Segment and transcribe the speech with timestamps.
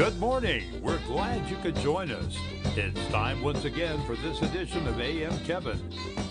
[0.00, 0.80] Good morning.
[0.80, 2.38] We're glad you could join us.
[2.74, 5.78] It's time once again for this edition of AM Kevin,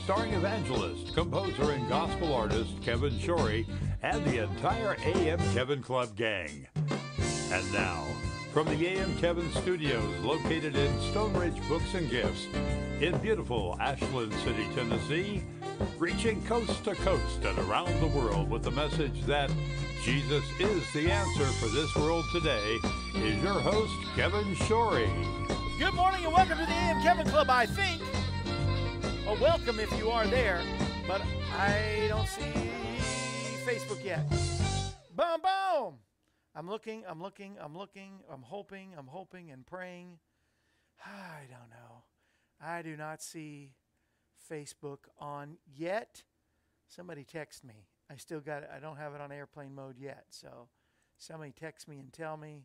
[0.06, 3.68] starring evangelist, composer, and gospel artist Kevin Shorey
[4.02, 6.66] and the entire AM Kevin Club gang.
[7.52, 8.08] And now,
[8.54, 12.48] from the AM Kevin studios located in Stone Ridge Books and Gifts
[13.00, 15.44] in beautiful Ashland City, Tennessee,
[16.00, 19.52] reaching coast to coast and around the world with the message that
[20.02, 22.80] Jesus is the answer for this world today,
[23.16, 25.10] is your host, Kevin Shorey.
[25.78, 28.02] Good morning and welcome to the AM Kevin Club, I think.
[29.28, 30.62] A welcome if you are there,
[31.06, 31.22] but
[31.58, 32.72] I don't see
[33.66, 34.24] Facebook yet.
[35.18, 35.96] Boom, boom.
[36.56, 40.20] I'm looking, I'm looking, I'm looking, I'm hoping, I'm hoping and praying.
[41.06, 42.04] I don't know.
[42.62, 43.74] I do not see
[44.50, 46.24] Facebook on yet.
[46.88, 47.89] Somebody text me.
[48.12, 48.70] I still got it.
[48.76, 50.26] I don't have it on airplane mode yet.
[50.30, 50.68] So
[51.18, 52.64] somebody text me and tell me.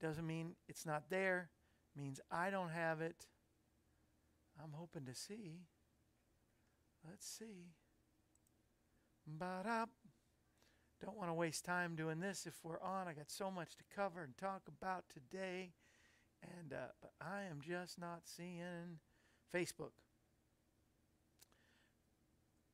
[0.00, 1.50] Doesn't mean it's not there.
[1.96, 3.26] Means I don't have it.
[4.62, 5.60] I'm hoping to see.
[7.08, 7.72] Let's see.
[9.26, 9.86] Ba-da.
[11.04, 13.08] Don't want to waste time doing this if we're on.
[13.08, 15.72] I got so much to cover and talk about today.
[16.42, 18.98] And uh, but I am just not seeing
[19.54, 19.92] Facebook.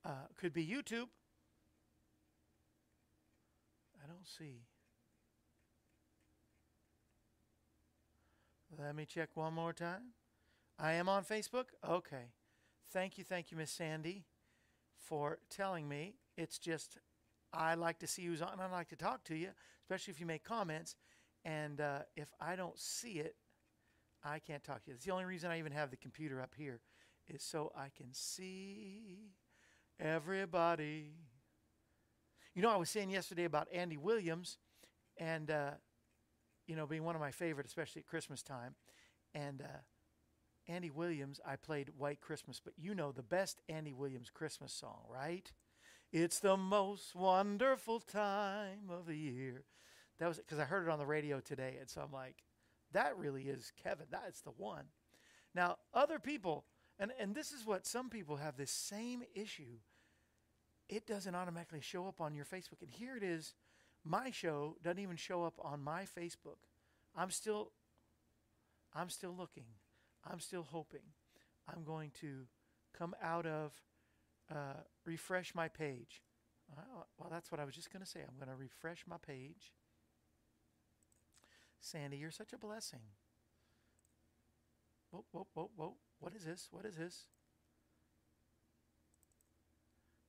[0.05, 1.09] Uh, could be YouTube.
[4.07, 4.61] I don't see.
[8.79, 10.13] Let me check one more time.
[10.79, 11.67] I am on Facebook?
[11.89, 12.31] Okay.
[12.93, 14.25] Thank you, thank you, Miss Sandy,
[14.97, 16.15] for telling me.
[16.37, 16.99] It's just
[17.53, 18.61] I like to see who's on.
[18.61, 19.49] I like to talk to you,
[19.83, 20.95] especially if you make comments.
[21.45, 23.35] And uh, if I don't see it,
[24.23, 24.95] I can't talk to you.
[24.95, 26.81] It's the only reason I even have the computer up here
[27.27, 29.33] is so I can see
[29.99, 31.15] everybody.
[32.57, 34.57] You know, I was saying yesterday about Andy Williams,
[35.19, 35.73] and uh,
[36.67, 38.77] you know, being one of my favorite, especially at Christmas time.
[39.35, 39.81] And uh,
[40.67, 45.01] Andy Williams, I played White Christmas, but you know the best Andy Williams Christmas song,
[45.13, 45.53] right?
[46.11, 49.65] It's the most wonderful time of the year.
[50.19, 52.37] That was because I heard it on the radio today, and so I'm like,
[52.93, 54.07] that really is Kevin.
[54.11, 54.85] That's the one.
[55.55, 56.65] Now, other people,
[56.99, 59.81] and, and this is what some people have this same issue.
[60.89, 62.81] It doesn't automatically show up on your Facebook.
[62.81, 63.55] And here it is.
[64.05, 66.59] My show doesn't even show up on my Facebook.
[67.17, 67.73] I'm still
[68.95, 69.67] I'm still looking.
[70.25, 71.13] I'm still hoping.
[71.69, 72.47] I'm going to
[72.97, 73.73] come out of
[74.51, 76.23] uh, refresh my page.
[76.73, 78.21] Uh, well, that's what I was just going to say.
[78.21, 79.73] I'm going to refresh my page.
[81.81, 83.01] Sandy, you're such a blessing.
[85.11, 85.95] Whoa, whoa, whoa, whoa.
[86.19, 86.69] What is this?
[86.71, 87.27] What is this?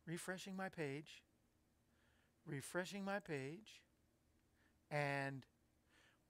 [0.07, 1.21] Refreshing my page.
[2.45, 3.81] Refreshing my page.
[4.89, 5.45] And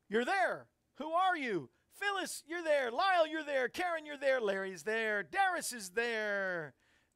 [0.10, 0.66] you're there.
[0.98, 1.70] Who are you?
[1.94, 2.92] Phyllis, you're there.
[2.92, 3.70] Lyle, you're there.
[3.70, 4.42] Karen, you're there.
[4.42, 5.24] Larry's there.
[5.24, 6.74] Darius is there.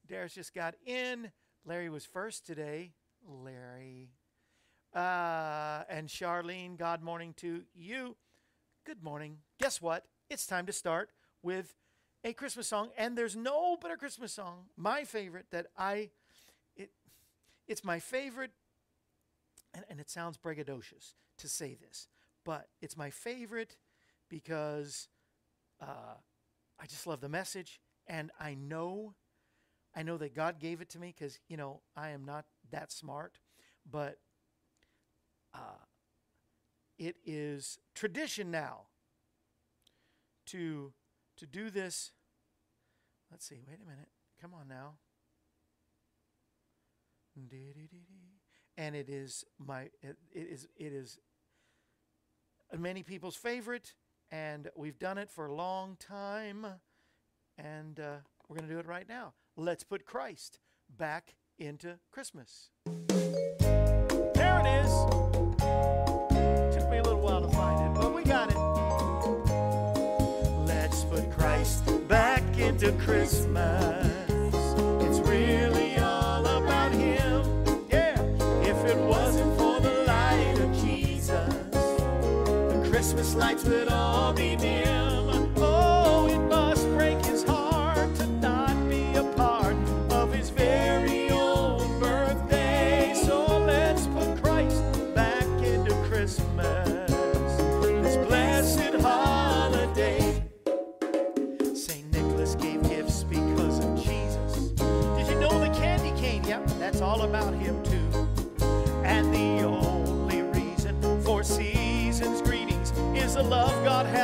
[0.07, 1.31] Darius just got in.
[1.66, 2.93] Larry was first today.
[3.28, 4.11] Larry.
[4.93, 8.17] Uh, and Charlene, God morning to you.
[8.85, 9.38] Good morning.
[9.59, 10.05] Guess what?
[10.29, 11.09] It's time to start
[11.41, 11.75] with
[12.23, 14.66] a Christmas song, and there's no better Christmas song.
[14.75, 16.09] My favorite that I,
[17.67, 18.51] it's my favorite,
[19.73, 22.07] and, and it sounds braggadocious to say this,
[22.45, 23.77] but it's my favorite
[24.29, 25.07] because
[25.81, 26.16] uh,
[26.79, 29.13] I just love the message, and I know,
[29.95, 32.91] I know that God gave it to me because you know I am not that
[32.91, 33.39] smart,
[33.89, 34.17] but
[35.53, 35.85] uh,
[36.97, 38.88] it is tradition now
[40.47, 40.93] to
[41.38, 42.11] to do this.
[43.31, 43.61] Let's see.
[43.67, 44.09] Wait a minute.
[44.41, 44.95] Come on now.
[48.78, 51.19] And it is my it is it is
[52.78, 53.94] many people's favorite,
[54.31, 56.66] and we've done it for a long time,
[57.58, 59.34] and uh, we're going to do it right now.
[59.58, 60.59] Let's put Christ
[60.97, 62.70] back into Christmas.
[62.86, 64.91] There it is.
[66.75, 68.58] Took me a little while to find it, but we got it.
[70.66, 74.01] Let's put Christ back into Christmas.
[83.11, 84.91] Christmas lights would all be dim.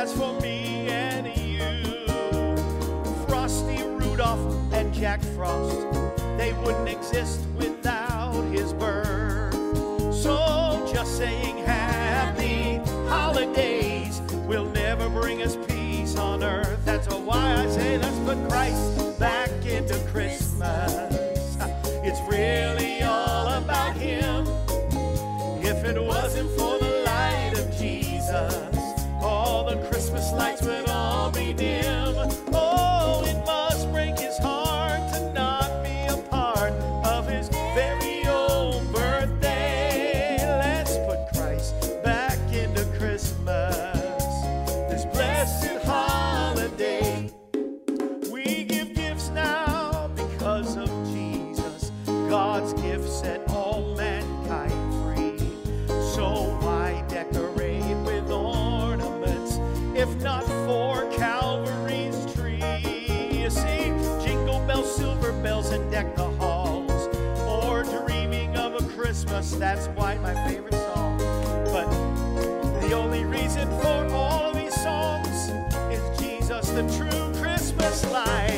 [0.08, 2.56] Has for me and you.
[3.26, 5.76] Frosty Rudolph and Jack Frost,
[6.38, 9.54] they wouldn't exist without his birth.
[10.14, 12.76] So just saying happy
[13.08, 16.82] holidays will never bring us peace on earth.
[16.86, 19.37] That's why I say let's put Christ back
[69.58, 71.18] that's why my favorite song.
[71.72, 71.90] But
[72.80, 75.50] the only reason for all of these songs
[75.90, 78.57] is Jesus, the true Christmas light.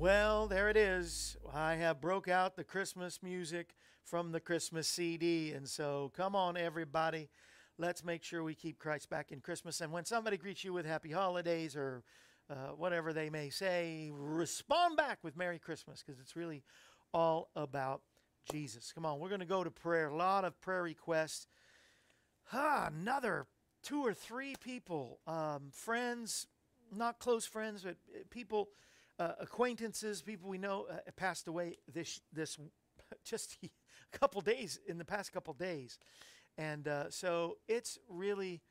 [0.00, 1.36] Well, there it is.
[1.52, 6.56] I have broke out the Christmas music from the Christmas CD, and so come on,
[6.56, 7.28] everybody.
[7.76, 9.82] Let's make sure we keep Christ back in Christmas.
[9.82, 12.02] And when somebody greets you with Happy Holidays or
[12.48, 16.62] uh, whatever they may say, respond back with Merry Christmas because it's really
[17.12, 18.00] all about
[18.50, 18.92] Jesus.
[18.94, 20.08] Come on, we're going to go to prayer.
[20.08, 21.46] A lot of prayer requests.
[22.54, 23.44] Ah, another
[23.82, 26.46] two or three people, um, friends,
[26.90, 28.70] not close friends, but uh, people,
[29.20, 32.58] uh, acquaintances, people we know uh, passed away this this
[33.24, 35.98] just a couple days in the past couple days,
[36.56, 38.62] and uh, so it's really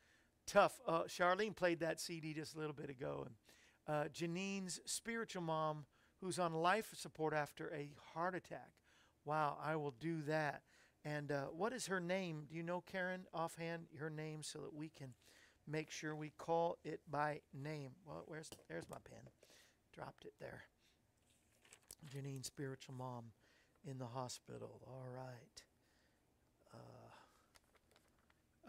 [0.47, 0.81] tough.
[0.87, 3.35] Uh, Charlene played that CD just a little bit ago, and
[3.95, 5.85] uh, Janine's spiritual mom,
[6.19, 8.71] who's on life support after a heart attack.
[9.25, 10.63] Wow, I will do that.
[11.05, 12.43] And what is her name?
[12.49, 15.13] Do you know, Karen, offhand, her name so that we can
[15.65, 17.91] make sure we call it by name?
[18.05, 19.21] Well, where's there's my pen.
[19.93, 20.63] Dropped it there.
[22.05, 23.25] Janine's spiritual mom
[23.85, 24.81] in the hospital.
[24.87, 25.63] All right.
[26.73, 27.09] Uh,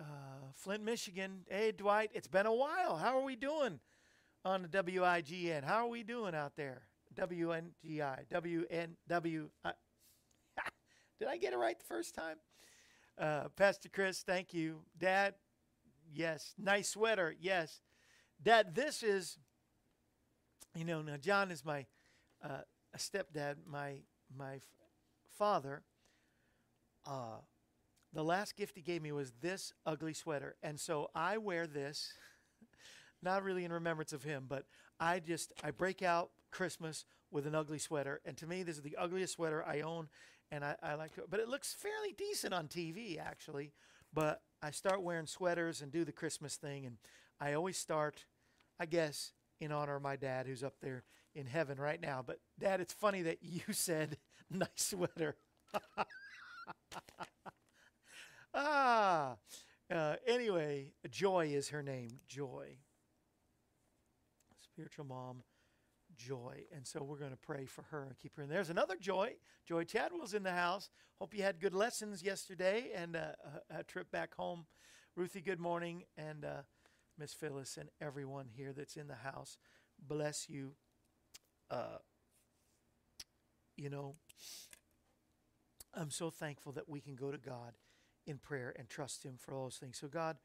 [0.00, 1.44] uh, Flint, Michigan.
[1.48, 2.96] Hey, Dwight, it's been a while.
[2.96, 3.80] How are we doing
[4.44, 5.64] on the WIGN?
[5.64, 6.82] How are we doing out there?
[7.14, 8.26] WNGI.
[8.32, 9.48] WNW.
[11.18, 12.36] Did I get it right the first time?
[13.18, 14.80] Uh, Pastor Chris, thank you.
[14.96, 15.34] Dad,
[16.12, 16.54] yes.
[16.58, 17.80] Nice sweater, yes.
[18.42, 19.36] Dad, this is,
[20.74, 21.86] you know, now John is my
[22.42, 22.62] uh,
[22.96, 23.96] stepdad, my
[24.36, 24.62] my f-
[25.36, 25.82] father.
[27.06, 27.38] Uh,
[28.12, 32.12] the last gift he gave me was this ugly sweater, and so I wear this,
[33.22, 34.64] not really in remembrance of him, but
[34.98, 38.82] I just I break out Christmas with an ugly sweater, and to me, this is
[38.82, 40.08] the ugliest sweater I own,
[40.50, 41.24] and I, I like it.
[41.30, 43.72] But it looks fairly decent on TV, actually.
[44.12, 46.96] But I start wearing sweaters and do the Christmas thing, and
[47.40, 48.24] I always start,
[48.78, 52.24] I guess, in honor of my dad, who's up there in heaven right now.
[52.26, 54.16] But Dad, it's funny that you said
[54.50, 55.36] nice sweater.
[58.54, 59.36] ah.
[59.90, 62.20] Uh, anyway, Joy is her name.
[62.28, 62.76] Joy.
[64.62, 65.42] Spiritual mom,
[66.16, 66.64] Joy.
[66.74, 68.48] And so we're going to pray for her and keep her in.
[68.48, 69.34] There's another Joy.
[69.66, 70.90] Joy Chadwell's in the house.
[71.18, 73.32] Hope you had good lessons yesterday and uh,
[73.70, 74.64] a, a trip back home.
[75.16, 76.04] Ruthie, good morning.
[76.16, 76.62] And uh,
[77.20, 79.58] Miss Phyllis and everyone here that's in the house.
[79.98, 80.72] Bless you.
[81.70, 81.98] Uh,
[83.76, 84.14] you know,
[85.94, 87.74] I'm so thankful that we can go to God
[88.26, 89.98] in prayer and trust Him for all those things.
[89.98, 90.38] So, God,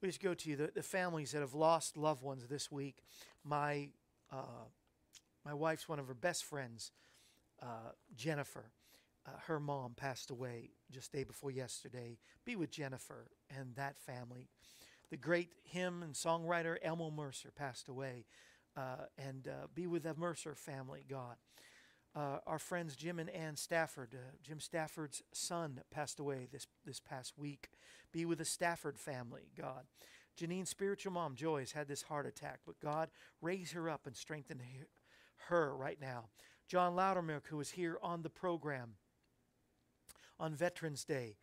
[0.00, 0.56] we just go to you.
[0.56, 3.02] The, the families that have lost loved ones this week,
[3.44, 3.90] my
[4.32, 4.68] uh,
[5.44, 6.90] my wife's one of her best friends,
[7.62, 8.70] uh, Jennifer.
[9.26, 12.18] Uh, her mom passed away just day before yesterday.
[12.44, 14.48] Be with Jennifer and that family.
[15.10, 18.26] The great hymn and songwriter Elmo Mercer passed away.
[18.76, 21.36] Uh, and uh, be with the Mercer family, God.
[22.16, 27.00] Uh, our friends Jim and Ann Stafford, uh, Jim Stafford's son passed away this, this
[27.00, 27.70] past week.
[28.12, 29.84] Be with the Stafford family, God.
[30.36, 34.60] Janine's spiritual mom, Joyce, had this heart attack, but God raise her up and strengthen
[35.48, 36.24] her right now.
[36.66, 38.94] John Loudermilk, who was here on the program
[40.40, 41.36] on Veterans Day,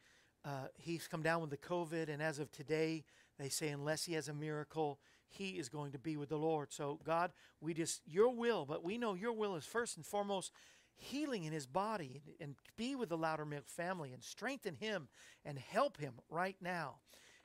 [0.43, 3.03] uh, he's come down with the COVID, and as of today,
[3.41, 6.71] they say unless he has a miracle, he is going to be with the Lord.
[6.71, 10.51] So, God, we just, your will, but we know your will is first and foremost
[10.95, 15.07] healing in his body and, and be with the Loudermilk family and strengthen him
[15.43, 16.95] and help him right now.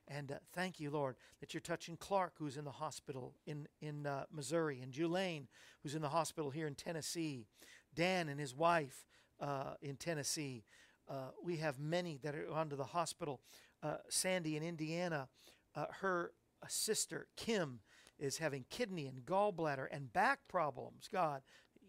[0.08, 4.06] And uh, thank you, Lord, that you're touching Clark, who's in the hospital in, in
[4.06, 5.46] uh, Missouri, and Julaine,
[5.82, 7.46] who's in the hospital here in Tennessee,
[7.94, 9.04] Dan and his wife
[9.40, 10.64] uh, in Tennessee.
[11.08, 13.40] Uh, we have many that are to the hospital.
[13.82, 15.28] Uh, Sandy in Indiana,
[15.76, 16.33] uh, her
[16.68, 17.80] sister, Kim,
[18.18, 21.09] is having kidney and gallbladder and back problems.
[21.12, 21.42] God,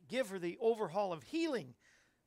[0.07, 1.73] give her the overhaul of healing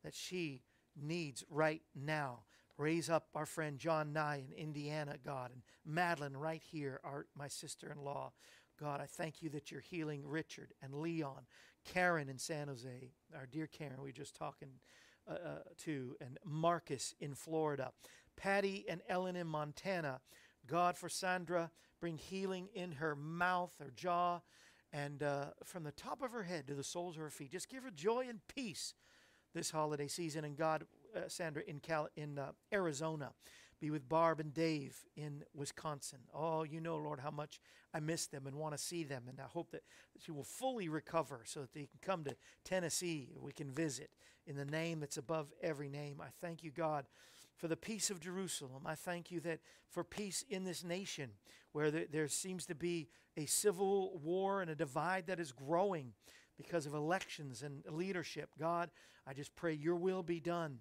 [0.02, 0.62] that she
[1.00, 2.40] needs right now.
[2.78, 7.46] Raise up our friend John Nye in Indiana, God, and Madeline right here, our, my
[7.46, 8.32] sister in law.
[8.80, 11.42] God, I thank you that you're healing Richard and Leon,
[11.84, 14.70] Karen in San Jose, our dear Karen, we were just talking
[15.28, 17.92] uh, uh, to, and Marcus in Florida,
[18.36, 20.20] Patty and Ellen in Montana.
[20.70, 24.40] God, for Sandra, bring healing in her mouth, her jaw,
[24.92, 27.52] and uh, from the top of her head to the soles of her feet.
[27.52, 28.94] Just give her joy and peace
[29.54, 30.44] this holiday season.
[30.44, 30.84] And God,
[31.14, 33.32] uh, Sandra in Cal- in uh, Arizona.
[33.80, 36.18] Be with Barb and Dave in Wisconsin.
[36.34, 37.60] Oh, you know, Lord, how much
[37.94, 39.24] I miss them and want to see them.
[39.26, 39.84] And I hope that
[40.18, 43.30] she will fully recover so that they can come to Tennessee.
[43.40, 44.10] We can visit
[44.46, 46.20] in the name that's above every name.
[46.20, 47.06] I thank you, God,
[47.60, 48.84] for the peace of Jerusalem.
[48.86, 51.32] I thank you that for peace in this nation
[51.72, 56.14] where there, there seems to be a civil war and a divide that is growing
[56.56, 58.48] because of elections and leadership.
[58.58, 58.90] God,
[59.26, 60.78] I just pray your will be done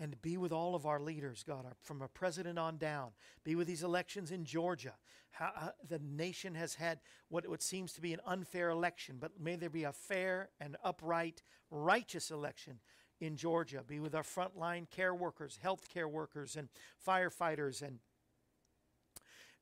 [0.00, 3.10] and be with all of our leaders, God, from a president on down.
[3.44, 4.94] Be with these elections in Georgia.
[5.30, 9.40] How, uh, the nation has had what, what seems to be an unfair election, but
[9.40, 12.80] may there be a fair and upright, righteous election
[13.22, 13.84] in Georgia.
[13.86, 16.68] Be with our frontline care workers, health care workers, and
[17.06, 18.00] firefighters, and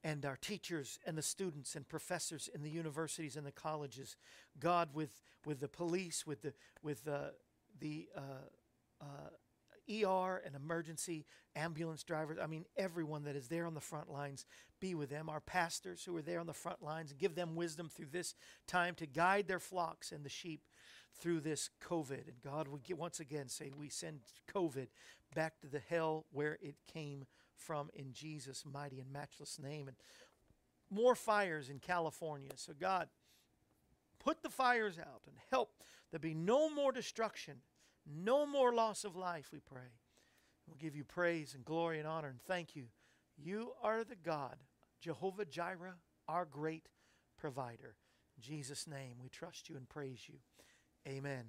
[0.02, 4.16] and our teachers and the students and professors in the universities and the colleges.
[4.58, 7.34] God, with with the police, with the with the
[7.78, 12.38] the uh, uh, ER and emergency ambulance drivers.
[12.42, 14.46] I mean, everyone that is there on the front lines,
[14.80, 15.28] be with them.
[15.28, 18.34] Our pastors who are there on the front lines, give them wisdom through this
[18.66, 20.62] time to guide their flocks and the sheep
[21.18, 22.26] through this COVID.
[22.26, 24.20] And God would once again say, we send
[24.54, 24.88] COVID
[25.34, 29.88] back to the hell where it came from in Jesus' mighty and matchless name.
[29.88, 29.96] And
[30.90, 32.50] more fires in California.
[32.56, 33.08] So, God,
[34.18, 35.70] put the fires out and help
[36.10, 37.56] there be no more destruction
[38.06, 39.98] no more loss of life, we pray.
[40.66, 42.86] We'll give you praise and glory and honor and thank you.
[43.36, 44.56] You are the God,
[45.00, 45.96] Jehovah Jireh,
[46.28, 46.88] our great
[47.36, 47.96] provider.
[48.36, 50.36] In Jesus' name, we trust you and praise you.
[51.08, 51.44] Amen.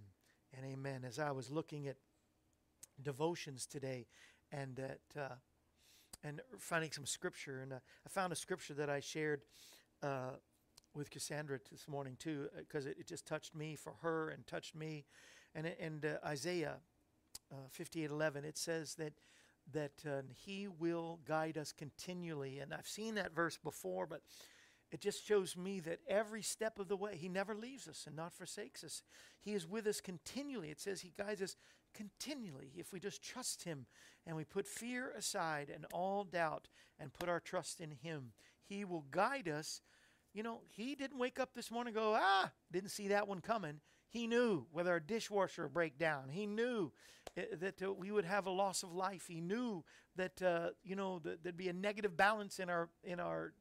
[0.56, 1.04] And amen.
[1.06, 1.98] As I was looking at
[3.02, 4.08] devotions today
[4.52, 5.36] and at uh,
[6.24, 9.42] and finding some scripture, and uh, I found a scripture that I shared
[10.04, 10.32] uh,
[10.94, 14.46] with Cassandra this morning too, because uh, it, it, just touched me for her and
[14.48, 15.06] touched me.
[15.54, 16.78] And and uh, Isaiah
[17.52, 19.14] uh, 58:11 it says that
[19.74, 22.60] that he will guide us continually.
[22.60, 24.22] And I've seen that verse before but
[24.92, 28.16] it just shows me that every step of the way he never leaves us and
[28.16, 29.04] not forsakes us.
[29.40, 30.70] He is with us continually.
[30.70, 31.56] It says he guides us
[31.94, 33.86] continually if we just trust him
[34.28, 36.68] and we put fear aside and all doubt
[37.00, 38.34] and put our trust in him.
[38.64, 39.82] He will guide us.
[40.34, 42.52] You know he didn't wake up this morning go ah!
[42.72, 43.80] Didn't see that one coming.
[44.10, 46.30] He knew whether our dishwasher would break down.
[46.30, 46.92] He knew
[47.38, 49.26] uh, that uh, we would have a loss of life.
[49.28, 49.86] He knew
[50.18, 53.54] that uh, you know that there'd be a negative balance in our in our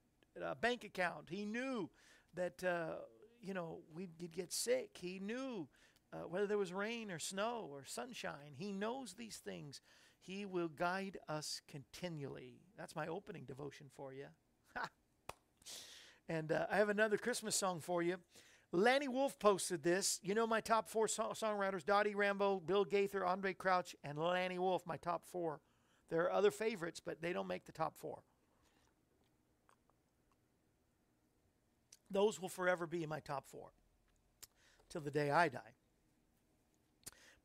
[0.42, 1.28] uh, bank account.
[1.30, 1.90] He knew
[2.34, 2.96] that uh,
[3.40, 4.90] you know we'd get sick.
[5.00, 5.68] He knew
[6.12, 8.54] uh, whether there was rain or snow or sunshine.
[8.56, 9.80] He knows these things.
[10.20, 12.60] He will guide us continually.
[12.76, 14.26] That's my opening devotion for you.
[16.28, 18.16] and I have another Christmas song for you.
[18.72, 20.20] Lanny Wolfe posted this.
[20.22, 24.58] You know my top four song- songwriters Dottie Rambo, Bill Gaither, Andraé Crouch, and Lanny
[24.58, 25.60] Wolfe, my top four.
[26.08, 28.22] There are other favorites, but they don't make the top four.
[32.10, 33.72] Those will forever be my top four.
[34.88, 35.74] till the day I die.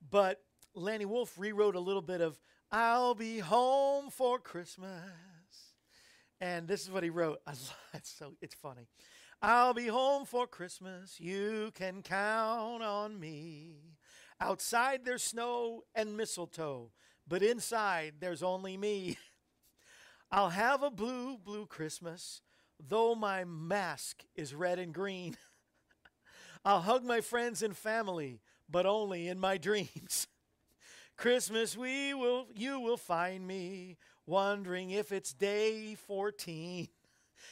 [0.09, 0.41] But
[0.73, 2.39] Lanny Wolfe rewrote a little bit of
[2.71, 4.89] I'll be home for Christmas.
[6.41, 7.39] And this is what he wrote.
[7.47, 7.71] It's
[8.17, 8.87] so it's funny.
[9.41, 11.19] I'll be home for Christmas.
[11.19, 13.95] You can count on me.
[14.41, 16.91] Outside there's snow and mistletoe,
[17.27, 19.17] but inside there's only me.
[20.31, 22.41] I'll have a blue, blue Christmas,
[22.79, 25.37] though my mask is red and green.
[26.65, 30.27] I'll hug my friends and family, but only in my dreams.
[31.17, 36.87] Christmas we will you will find me wondering if it's day 14.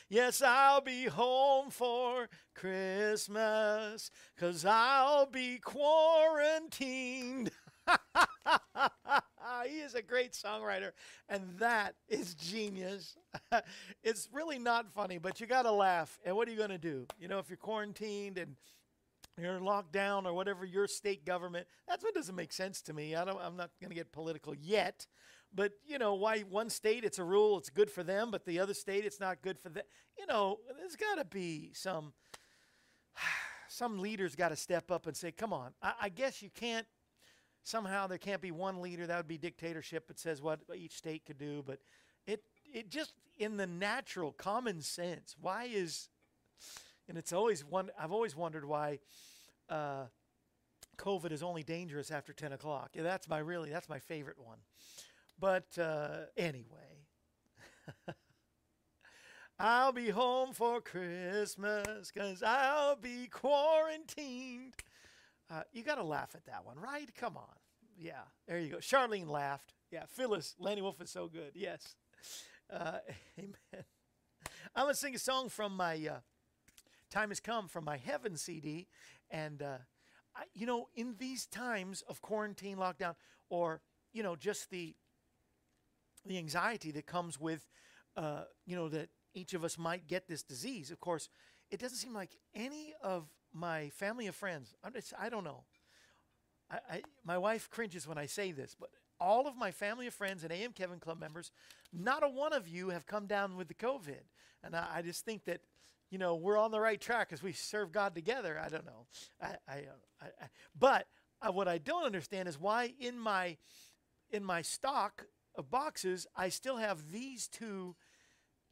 [0.10, 7.52] Yes, I'll be home for Christmas cuz I'll be quarantined.
[9.46, 10.92] Ah, he is a great songwriter,
[11.28, 13.18] and that is genius.
[14.04, 16.20] it's really not funny, but you got to laugh.
[16.26, 17.06] And what are you going to do?
[17.20, 18.56] You know, if you're quarantined and
[19.38, 23.16] you're locked down or whatever your state government, that's what doesn't make sense to me.
[23.16, 25.08] I don't, I'm not going to get political yet.
[25.54, 28.60] But, you know, why one state it's a rule, it's good for them, but the
[28.60, 29.84] other state it's not good for them.
[30.18, 32.14] You know, there's got to be some.
[33.70, 36.86] Some leaders got to step up and say, come on, I, I guess you can't
[37.64, 39.08] somehow there can't be one leader.
[39.08, 40.08] That would be dictatorship.
[40.08, 41.80] That says what each state could do but
[42.26, 42.44] it
[42.74, 46.10] it just in the natural common sense why is
[47.10, 49.00] and it's always one i've always wondered why
[49.70, 50.06] uh,
[50.98, 52.92] covid is only dangerous after 10 o'clock.
[52.94, 54.60] Yeah, that's my really that's my favorite one.
[55.40, 57.08] But uh, anyway.
[59.60, 64.74] I'll be home for Christmas because I'll be quarantined.
[65.50, 67.10] Uh, you got to laugh at that one, right?
[67.16, 67.56] Come on.
[67.98, 68.78] Yeah, there you go.
[68.78, 69.74] Charlene laughed.
[69.92, 71.52] Yeah, Phyllis, Lanny Wolfe is so good.
[71.54, 71.96] Yes.
[72.72, 72.98] Uh,
[73.40, 73.86] amen.
[74.76, 76.20] I'm going to sing a song from my uh,
[77.12, 78.88] Time Has Come from my Heaven CD.
[79.30, 79.78] And, uh,
[80.36, 83.16] I, you know, in these times of quarantine, lockdown,
[83.50, 84.96] or, you know, just the,
[86.26, 87.68] the anxiety that comes with,
[88.18, 91.30] uh, you know, that each of us might get this disease, of course,
[91.74, 95.64] it doesn't seem like any of my family of friends, I'm just, I don't know.
[96.70, 100.14] I, I, my wife cringes when I say this, but all of my family of
[100.14, 101.52] friends and AM Kevin Club members,
[101.92, 104.22] not a one of you have come down with the COVID.
[104.64, 105.62] And I, I just think that,
[106.12, 108.62] you know, we're on the right track as we serve God together.
[108.64, 109.08] I don't know.
[109.42, 110.46] I, I, uh, I
[110.80, 111.08] but
[111.42, 113.58] uh, what I don't understand is why in my
[114.30, 117.96] in my stock of boxes I still have these two,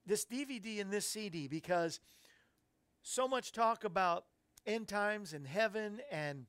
[0.05, 1.99] this DVD and this CD because
[3.03, 4.25] so much talk about
[4.65, 6.45] end times and heaven and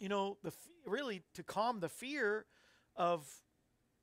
[0.00, 0.52] you know the
[0.86, 2.46] really to calm the fear
[2.96, 3.26] of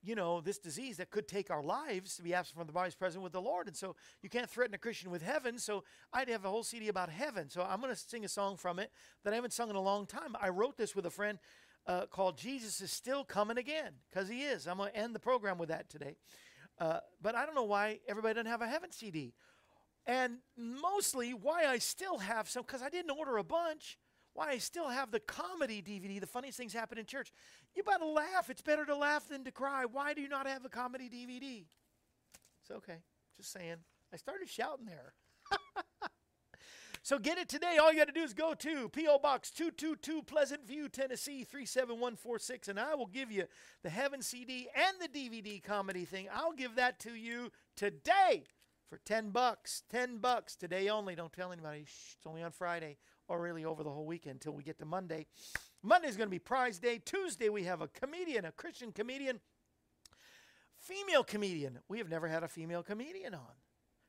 [0.04, 2.96] you know this disease that could take our lives to be absent from the body's
[2.96, 3.68] present with the lord.
[3.68, 5.58] And so you can't threaten a christian with heaven.
[5.58, 7.50] So i'd have a whole cd about heaven.
[7.50, 8.91] So i'm going to sing a song from it
[9.24, 10.36] that i haven't sung in a long time.
[10.39, 11.39] I wrote this with a friend
[11.88, 14.68] uh, called jesus is still coming again because he is.
[14.68, 16.18] I'm going to end the program with that today.
[16.78, 19.34] Uh, but i don't know why everybody doesn't have a heaven cd
[20.08, 23.98] and mostly why I still have some, because I didn't order a bunch,
[24.34, 27.32] why I still have the comedy DVD, The Funniest Things Happen in Church.
[27.74, 28.50] You better laugh.
[28.50, 29.86] It's better to laugh than to cry.
[29.86, 31.65] Why do you not have a comedy DVD?
[32.62, 33.00] It's okay.
[33.36, 33.78] Just saying.
[34.13, 35.13] I started shouting there.
[37.02, 37.78] so get it today.
[37.82, 39.20] All you got to do is go to P.O.
[39.20, 43.46] Box 222 Pleasant View, Tennessee 37146, and I will give you
[43.84, 46.28] the Heaven CD and the DVD comedy thing.
[46.34, 48.44] I'll give that to you today
[48.89, 49.84] for 10 bucks.
[49.89, 51.15] 10 bucks today only.
[51.15, 51.86] Don't tell anybody.
[51.86, 54.86] Shh, it's only on Friday or really over the whole weekend until we get to
[54.86, 55.26] Monday.
[55.82, 57.00] Monday's going to be prize day.
[57.04, 59.39] Tuesday we have a comedian, a Christian comedian,
[60.78, 61.80] female comedian.
[61.88, 63.64] We have never had a female comedian on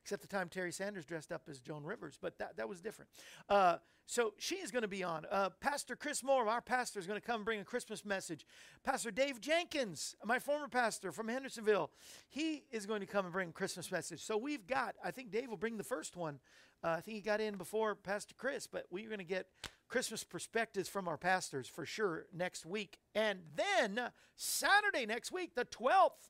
[0.07, 3.11] except the time Terry Sanders dressed up as Joan Rivers, but that, that was different.
[3.49, 5.25] Uh, so she is going to be on.
[5.29, 8.45] Uh, pastor Chris Moore, our pastor, is going to come and bring a Christmas message.
[8.85, 11.91] Pastor Dave Jenkins, my former pastor from Hendersonville,
[12.29, 14.21] he is going to come and bring a Christmas message.
[14.21, 16.39] So we've got, I think Dave will bring the first one.
[16.81, 19.47] Uh, I think he got in before Pastor Chris, but we're going to get
[19.89, 22.97] Christmas perspectives from our pastors for sure next week.
[23.13, 23.99] And then
[24.37, 26.29] Saturday next week, the 12th,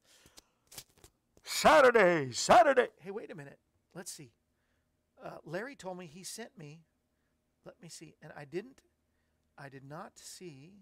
[1.43, 2.87] Saturday, Saturday.
[2.99, 3.59] Hey, wait a minute.
[3.97, 4.29] Let's see.
[5.25, 6.81] Uh, Larry told me he sent me.
[7.65, 8.13] Let me see.
[8.21, 8.81] And I didn't.
[9.57, 10.73] I did not see.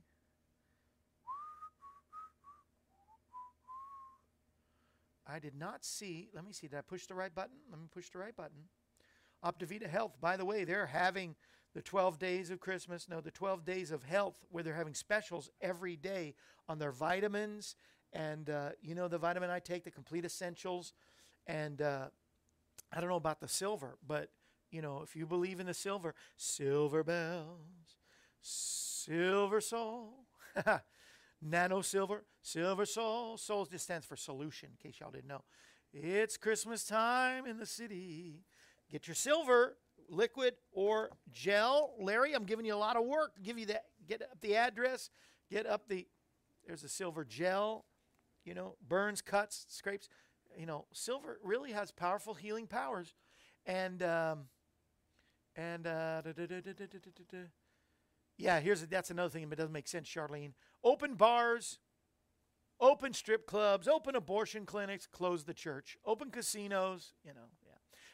[5.25, 6.27] I did not see.
[6.35, 6.67] Let me see.
[6.67, 7.55] Did I push the right button?
[7.71, 8.67] Let me push the right button.
[9.45, 10.17] OptiVita Health.
[10.19, 11.35] By the way, they're having
[11.73, 13.07] the 12 days of Christmas.
[13.07, 16.35] No, the 12 days of health where they're having specials every day
[16.67, 17.77] on their vitamins.
[18.11, 20.91] And uh, you know the vitamin I take, the Complete Essentials.
[21.47, 22.07] And uh,
[22.91, 24.29] I don't know about the silver, but
[24.71, 27.95] you know, if you believe in the silver, silver bells,
[28.45, 30.25] Silver Sol.
[31.41, 32.25] Nano Silver.
[32.41, 33.37] Silver Sol.
[33.37, 35.43] Soul just stands for solution, in case y'all didn't know.
[35.91, 38.43] It's Christmas time in the city.
[38.91, 39.77] Get your silver,
[40.09, 41.95] liquid or gel.
[41.99, 43.31] Larry, I'm giving you a lot of work.
[43.41, 43.85] Give you that.
[44.07, 45.09] Get up the address.
[45.49, 46.07] Get up the.
[46.67, 47.85] There's a silver gel.
[48.43, 50.07] You know, burns, cuts, scrapes.
[50.57, 53.13] You know, silver really has powerful healing powers,
[53.65, 54.45] and um,
[55.55, 56.21] and uh,
[58.37, 60.53] yeah, here's a, that's another thing that doesn't make sense, Charlene.
[60.83, 61.79] Open bars,
[62.79, 67.71] open strip clubs, open abortion clinics, close the church, open casinos, you know, yeah.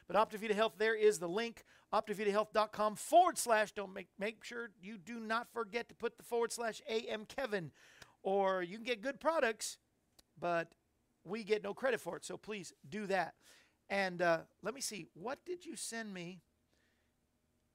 [0.08, 3.72] But OptiVita Health, there is the link, optivitahealth.com forward slash.
[3.72, 7.72] Don't make, make sure you do not forget to put the forward slash AM Kevin,
[8.22, 9.78] or you can get good products,
[10.40, 10.74] but
[11.24, 12.26] we get no credit for it.
[12.26, 13.34] So please do that.
[13.90, 16.42] And uh, let me see, what did you send me?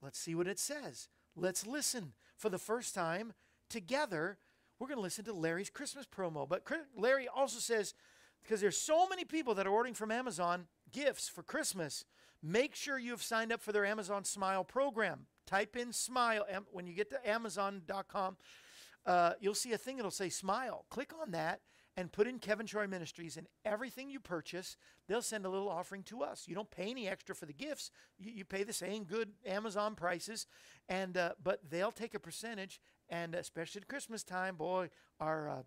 [0.01, 1.09] Let's see what it says.
[1.35, 3.33] Let's listen for the first time
[3.69, 4.37] together.
[4.79, 6.47] We're going to listen to Larry's Christmas promo.
[6.47, 6.63] But
[6.95, 7.93] Larry also says,
[8.41, 12.05] because there's so many people that are ordering from Amazon gifts for Christmas,
[12.41, 15.27] make sure you have signed up for their Amazon Smile program.
[15.45, 16.45] Type in Smile.
[16.71, 18.37] When you get to Amazon.com,
[19.05, 20.85] uh, you'll see a thing that'll say Smile.
[20.89, 21.61] Click on that
[21.97, 26.03] and put in Kevin Shorey Ministries, and everything you purchase, they'll send a little offering
[26.03, 26.45] to us.
[26.47, 29.95] You don't pay any extra for the gifts; you, you pay the same good Amazon
[29.95, 30.45] prices,
[30.87, 32.79] and uh, but they'll take a percentage.
[33.09, 35.61] And especially at Christmas time, boy, our uh,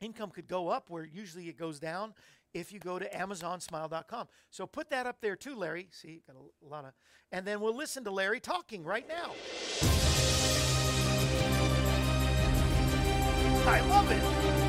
[0.00, 2.14] income could go up where usually it goes down
[2.54, 4.26] if you go to amazonsmile.com.
[4.50, 5.88] So put that up there too, Larry.
[5.92, 6.92] See, got a lot of,
[7.30, 9.32] and then we'll listen to Larry talking right now.
[13.64, 14.61] I love it.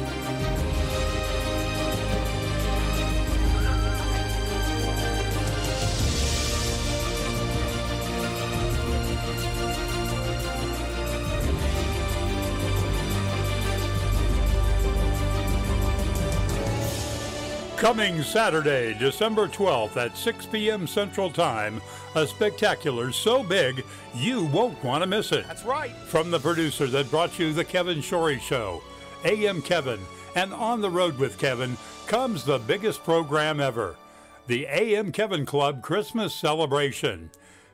[17.78, 20.88] Coming Saturday, December 12th at 6 p.m.
[20.88, 21.82] Central Time,
[22.16, 23.84] a spectacular so big
[24.16, 25.46] you won't want to miss it.
[25.48, 25.92] That's right.
[26.08, 28.82] From the producer that brought you The Kevin Shorey Show,
[29.26, 30.00] AM Kevin,
[30.36, 31.76] and On the Road with Kevin
[32.08, 33.96] comes the biggest program ever
[34.48, 37.32] the AM Kevin Club Christmas Celebration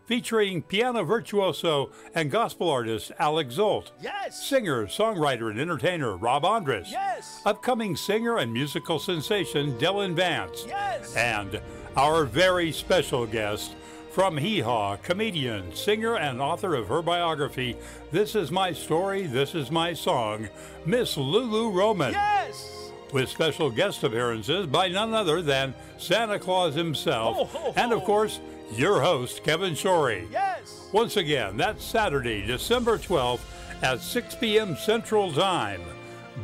[0.09, 3.91] featuring piano virtuoso and gospel artist Alex Zsolt.
[4.01, 4.43] Yes.
[4.43, 6.87] Singer, songwriter, and entertainer Rob Andres.
[6.89, 7.43] Yes.
[7.45, 10.65] Upcoming singer and musical sensation Dylan Vance.
[10.67, 11.15] Yes.
[11.15, 11.61] And
[11.95, 13.75] our very special guest
[14.11, 17.77] from Hee Haw, comedian, singer, and author of her biography,
[18.11, 20.49] This Is My Story, This Is My Song,
[20.87, 22.13] Miss Lulu Roman.
[22.13, 22.77] Yes
[23.11, 27.73] with special guest appearances by none other than Santa Claus himself, ho, ho, ho.
[27.75, 28.39] and of course,
[28.71, 30.27] your host, Kevin Shorey.
[30.31, 30.89] Yes.
[30.91, 33.41] Once again, that's Saturday, December 12th
[33.81, 34.75] at 6 p.m.
[34.75, 35.81] Central Time.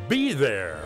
[0.07, 0.83] Be there.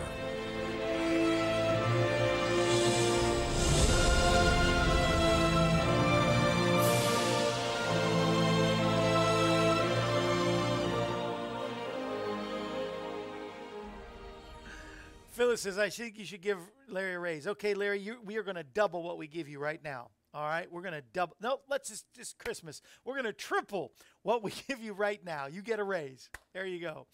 [15.40, 17.46] Phyllis says, I think you should give Larry a raise.
[17.46, 20.10] Okay, Larry, you, we are going to double what we give you right now.
[20.32, 21.34] All right, we're going to double.
[21.40, 22.82] No, let's just, just Christmas.
[23.04, 25.46] We're going to triple what we give you right now.
[25.46, 26.30] You get a raise.
[26.54, 27.06] There you go.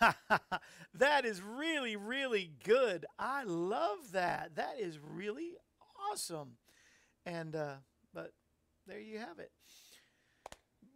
[0.94, 3.04] that is really, really good.
[3.18, 4.54] I love that.
[4.54, 5.56] That is really
[6.10, 6.52] awesome.
[7.26, 7.74] And, uh,
[8.14, 8.32] but
[8.86, 9.50] there you have it.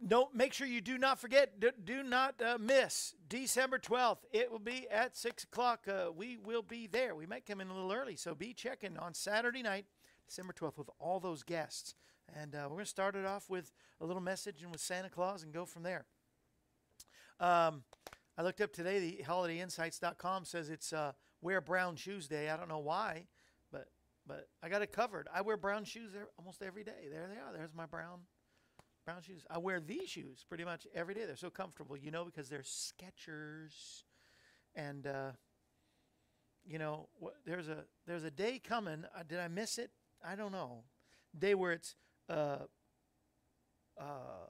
[0.05, 4.19] Don't make sure you do not forget, do, do not uh, miss December 12th.
[4.31, 5.87] It will be at 6 o'clock.
[5.87, 7.15] Uh, we will be there.
[7.15, 9.85] We might come in a little early, so be checking on Saturday night
[10.27, 11.95] December 12th with all those guests.
[12.35, 15.09] And uh, we're going to start it off with a little message and with Santa
[15.09, 16.05] Claus and go from there.
[17.39, 17.83] Um,
[18.37, 22.49] I looked up today, the holidayinsights.com says it's uh, Wear Brown Shoes Day.
[22.49, 23.25] I don't know why,
[23.71, 23.87] but
[24.27, 25.27] but I got it covered.
[25.33, 27.07] I wear brown shoes almost every day.
[27.09, 27.53] There they are.
[27.55, 28.19] There's my brown
[29.05, 29.45] brown shoes.
[29.49, 31.25] I wear these shoes pretty much every day.
[31.25, 34.03] They're so comfortable, you know, because they're Skechers.
[34.75, 35.31] And, uh,
[36.65, 37.07] you know,
[37.45, 39.05] there's a there's a day coming.
[39.17, 39.91] Uh, did I miss it?
[40.25, 40.83] I don't know,
[41.37, 41.95] day where it's
[42.29, 42.65] uh,
[43.99, 44.47] uh,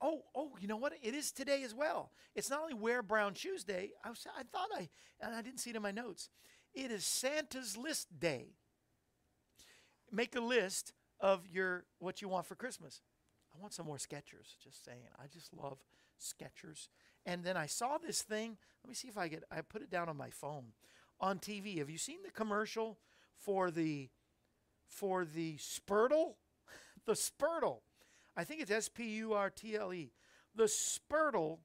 [0.00, 2.10] oh oh you know what it is today as well.
[2.34, 3.92] It's not only wear brown shoes day.
[4.04, 4.88] I was I thought I
[5.20, 6.28] and I didn't see it in my notes.
[6.74, 8.54] It is Santa's list day.
[10.10, 13.00] Make a list of your what you want for Christmas.
[13.54, 14.58] I want some more Skechers.
[14.62, 14.98] Just saying.
[15.18, 15.78] I just love
[16.20, 16.88] Skechers.
[17.26, 18.56] And then I saw this thing.
[18.82, 19.44] Let me see if I get.
[19.50, 20.72] I put it down on my phone
[21.20, 21.78] on TV.
[21.78, 22.98] Have you seen the commercial
[23.38, 24.08] for the
[24.94, 26.34] for the Spurtle.
[27.06, 27.80] the Spurtle.
[28.36, 30.12] I think it's S P U R T L E.
[30.54, 31.58] The Spurtle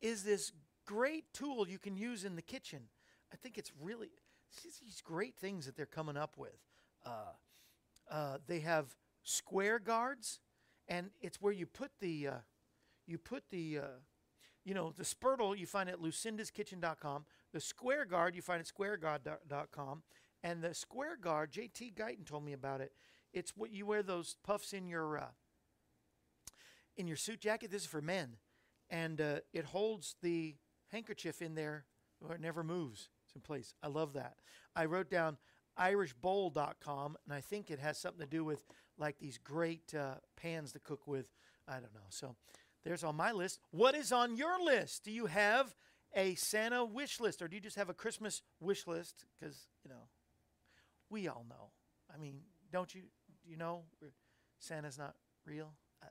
[0.00, 0.52] is this
[0.86, 2.82] great tool you can use in the kitchen.
[3.32, 4.08] I think it's really
[4.64, 6.58] it's these great things that they're coming up with.
[7.04, 7.34] Uh,
[8.10, 10.40] uh, they have square guards,
[10.88, 12.34] and it's where you put the uh,
[13.06, 13.98] you put the uh,
[14.64, 17.24] you know the spurtle you find at lucindaskitchen.com.
[17.52, 20.02] The square guard you find at squareguard.com,
[20.42, 22.92] and the square guard JT Guyton told me about it.
[23.32, 25.28] It's what you wear those puffs in your uh,
[26.96, 27.70] in your suit jacket.
[27.70, 28.36] This is for men,
[28.90, 30.56] and uh, it holds the
[30.90, 31.84] handkerchief in there
[32.30, 33.08] it never moves.
[33.24, 33.74] It's in place.
[33.82, 34.36] I love that.
[34.74, 35.38] I wrote down
[35.78, 38.64] irishbowl.com, and I think it has something to do with
[38.98, 41.26] like these great uh, pans to cook with.
[41.68, 42.08] I don't know.
[42.10, 42.36] So
[42.84, 43.60] there's on my list.
[43.70, 45.04] What is on your list?
[45.04, 45.74] Do you have
[46.14, 49.24] a Santa wish list, or do you just have a Christmas wish list?
[49.38, 50.08] Because you know,
[51.10, 51.70] we all know.
[52.12, 52.40] I mean,
[52.72, 53.02] don't you?
[53.48, 53.82] You know,
[54.58, 55.14] Santa's not
[55.44, 55.72] real.
[56.02, 56.06] Uh,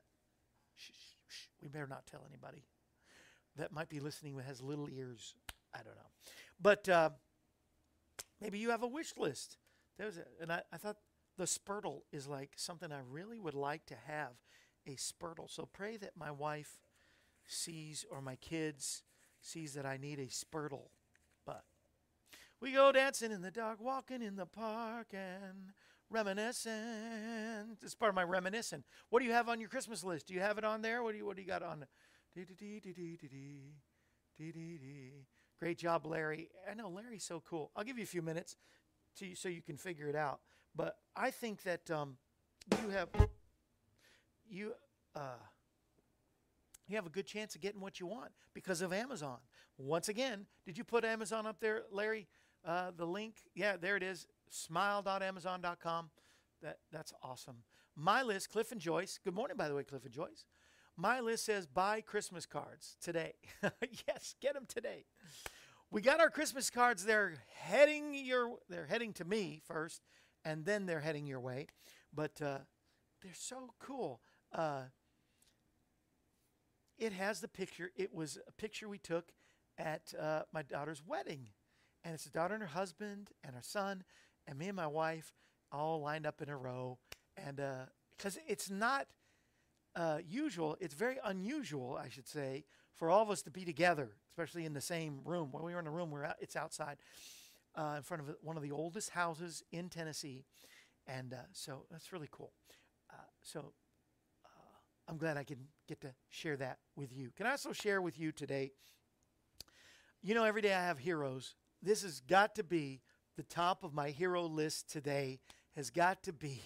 [0.75, 0.91] shh,
[1.27, 1.47] shh.
[1.61, 2.65] We better not tell anybody
[3.57, 5.35] that might be listening that has little ears.
[5.73, 6.11] I don't know,
[6.61, 7.09] but uh,
[8.41, 9.57] maybe you have a wish list.
[9.97, 10.97] There was a, and I, I thought
[11.37, 14.31] the Spurtle is like something I really would like to have
[14.87, 15.49] a Spurtle.
[15.49, 16.79] So pray that my wife
[17.47, 19.03] sees or my kids
[19.41, 20.89] sees that I need a Spurtle.
[22.65, 25.71] We go dancing in the dark, walking in the park and
[26.09, 26.71] reminiscing.
[27.83, 28.83] It's part of my reminiscing.
[29.11, 30.25] What do you have on your Christmas list?
[30.25, 31.03] Do you have it on there?
[31.03, 31.85] What do you what do you got on?
[35.59, 36.49] Great job, Larry.
[36.67, 37.69] I know Larry's so cool.
[37.75, 38.57] I'll give you a few minutes
[39.19, 40.39] to, so you can figure it out.
[40.75, 42.17] But I think that um,
[42.81, 43.09] you have
[44.49, 44.73] you
[45.15, 45.37] uh,
[46.87, 49.37] you have a good chance of getting what you want because of Amazon.
[49.77, 52.27] Once again, did you put Amazon up there, Larry?
[52.65, 54.25] Uh, the link, yeah, there it is.
[54.49, 56.09] Smile.amazon.com.
[56.61, 57.57] That that's awesome.
[57.95, 59.19] My list, Cliff and Joyce.
[59.23, 60.45] Good morning, by the way, Cliff and Joyce.
[60.97, 63.33] My list says buy Christmas cards today.
[64.07, 65.05] yes, get them today.
[65.91, 67.05] We got our Christmas cards.
[67.05, 68.57] They're heading your.
[68.69, 70.01] They're heading to me first,
[70.43, 71.67] and then they're heading your way.
[72.13, 72.59] But uh,
[73.21, 74.21] they're so cool.
[74.51, 74.83] Uh,
[76.97, 77.91] it has the picture.
[77.95, 79.31] It was a picture we took
[79.77, 81.47] at uh, my daughter's wedding,
[82.05, 84.03] and it's a daughter and her husband and her son,
[84.47, 85.33] and me and my wife
[85.71, 86.99] all lined up in a row.
[87.35, 87.59] And
[88.17, 89.07] because uh, it's not
[89.95, 92.63] uh, usual, it's very unusual, I should say,
[92.95, 95.49] for all of us to be together, especially in the same room.
[95.51, 96.97] When we were in a room, out, it's outside
[97.75, 100.45] uh, in front of one of the oldest houses in Tennessee.
[101.07, 102.51] And uh, so that's really cool.
[103.11, 103.73] Uh, so
[104.45, 107.31] uh, I'm glad I can get to share that with you.
[107.35, 108.71] Can I also share with you today?
[110.21, 111.55] You know, every day I have heroes.
[111.85, 113.01] This has got to be
[113.37, 115.39] the top of my hero list today,
[115.75, 116.63] has got to be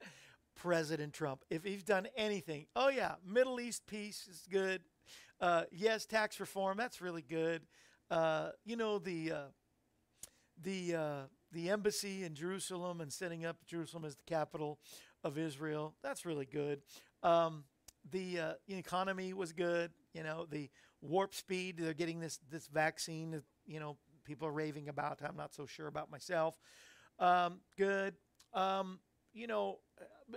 [0.56, 1.44] President Trump.
[1.50, 4.80] If he's done anything, oh, yeah, Middle East peace is good.
[5.40, 7.62] Uh, yes, tax reform, that's really good.
[8.10, 9.32] Uh, you know, the
[10.62, 11.20] the uh,
[11.52, 14.78] the embassy in Jerusalem and setting up Jerusalem as the capital
[15.22, 15.94] of Israel.
[16.02, 16.80] That's really good.
[17.22, 17.64] Um,
[18.10, 19.92] the uh, economy was good.
[20.12, 20.70] You know, the
[21.00, 21.76] warp speed.
[21.78, 23.42] They're getting this this vaccine.
[23.66, 25.20] You know, people are raving about.
[25.22, 26.58] I'm not so sure about myself.
[27.18, 28.14] Um, good.
[28.52, 28.98] Um,
[29.32, 29.78] you know,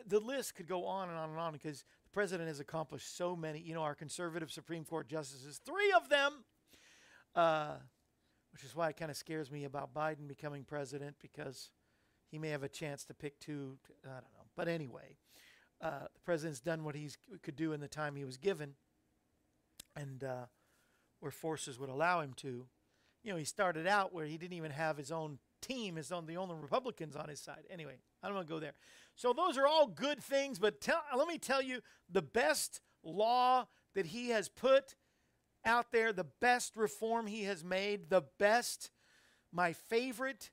[0.08, 3.36] the list could go on and on and on because the president has accomplished so
[3.36, 3.60] many.
[3.60, 6.44] You know, our conservative Supreme Court justices, three of them.
[7.36, 7.76] Uh,
[8.58, 11.70] which is why it kind of scares me about Biden becoming president because
[12.32, 13.78] he may have a chance to pick two.
[14.04, 14.48] I don't know.
[14.56, 15.18] But anyway,
[15.80, 17.12] uh, the president's done what he
[17.44, 18.74] could do in the time he was given,
[19.96, 20.46] and uh,
[21.20, 22.66] where forces would allow him to.
[23.28, 26.28] You know, he started out where he didn't even have his own team, his own
[26.28, 27.66] the only Republicans on his side.
[27.70, 28.72] Anyway, I don't want to go there.
[29.16, 33.68] So those are all good things, but tell, let me tell you, the best law
[33.96, 34.96] that he has put
[35.66, 38.92] out there, the best reform he has made, the best,
[39.52, 40.50] my favorite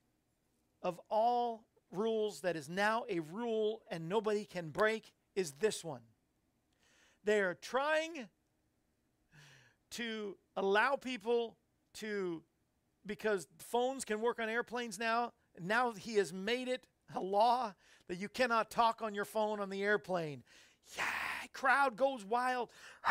[0.82, 6.02] of all rules that is now a rule and nobody can break is this one.
[7.22, 8.26] They are trying
[9.92, 11.56] to allow people
[12.00, 12.42] to,
[13.06, 17.74] because phones can work on airplanes now, now he has made it a law
[18.08, 20.42] that you cannot talk on your phone on the airplane.
[20.96, 21.04] Yeah,
[21.52, 22.70] crowd goes wild.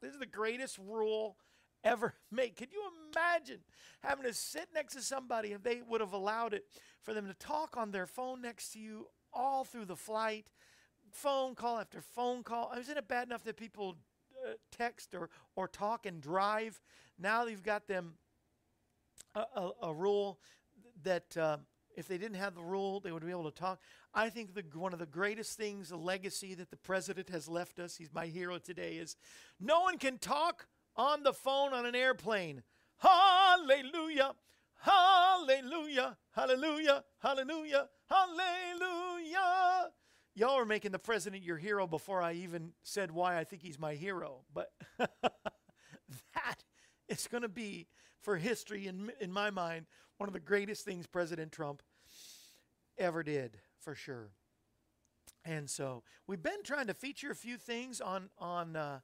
[0.00, 1.36] This is the greatest rule
[1.84, 2.56] ever made.
[2.56, 3.60] Could you imagine
[4.02, 6.64] having to sit next to somebody if they would have allowed it
[7.02, 10.46] for them to talk on their phone next to you all through the flight,
[11.12, 12.72] phone call after phone call?
[12.78, 13.96] Isn't it bad enough that people
[14.70, 16.80] text or, or talk and drive?
[17.18, 18.14] Now you've got them
[19.34, 20.38] a, a, a rule
[21.02, 21.58] that uh,
[21.96, 23.80] If they didn't have the rule, they would be able to talk.
[24.14, 27.78] I think the, one of the greatest things, the legacy that the president has left
[27.78, 29.16] us, he's my hero today, is
[29.58, 32.62] no one can talk on the phone on an airplane.
[32.98, 34.34] Hallelujah,
[34.80, 39.90] hallelujah, hallelujah, hallelujah, hallelujah.
[40.34, 43.78] Y'all are making the president your hero before I even said why I think he's
[43.78, 44.42] my hero.
[44.54, 46.64] But that
[47.08, 47.88] is going to be
[48.20, 49.86] for history, in, in my mind,
[50.18, 51.82] one of the greatest things President Trump
[52.98, 54.30] ever did, for sure.
[55.44, 59.00] And so we've been trying to feature a few things on on uh,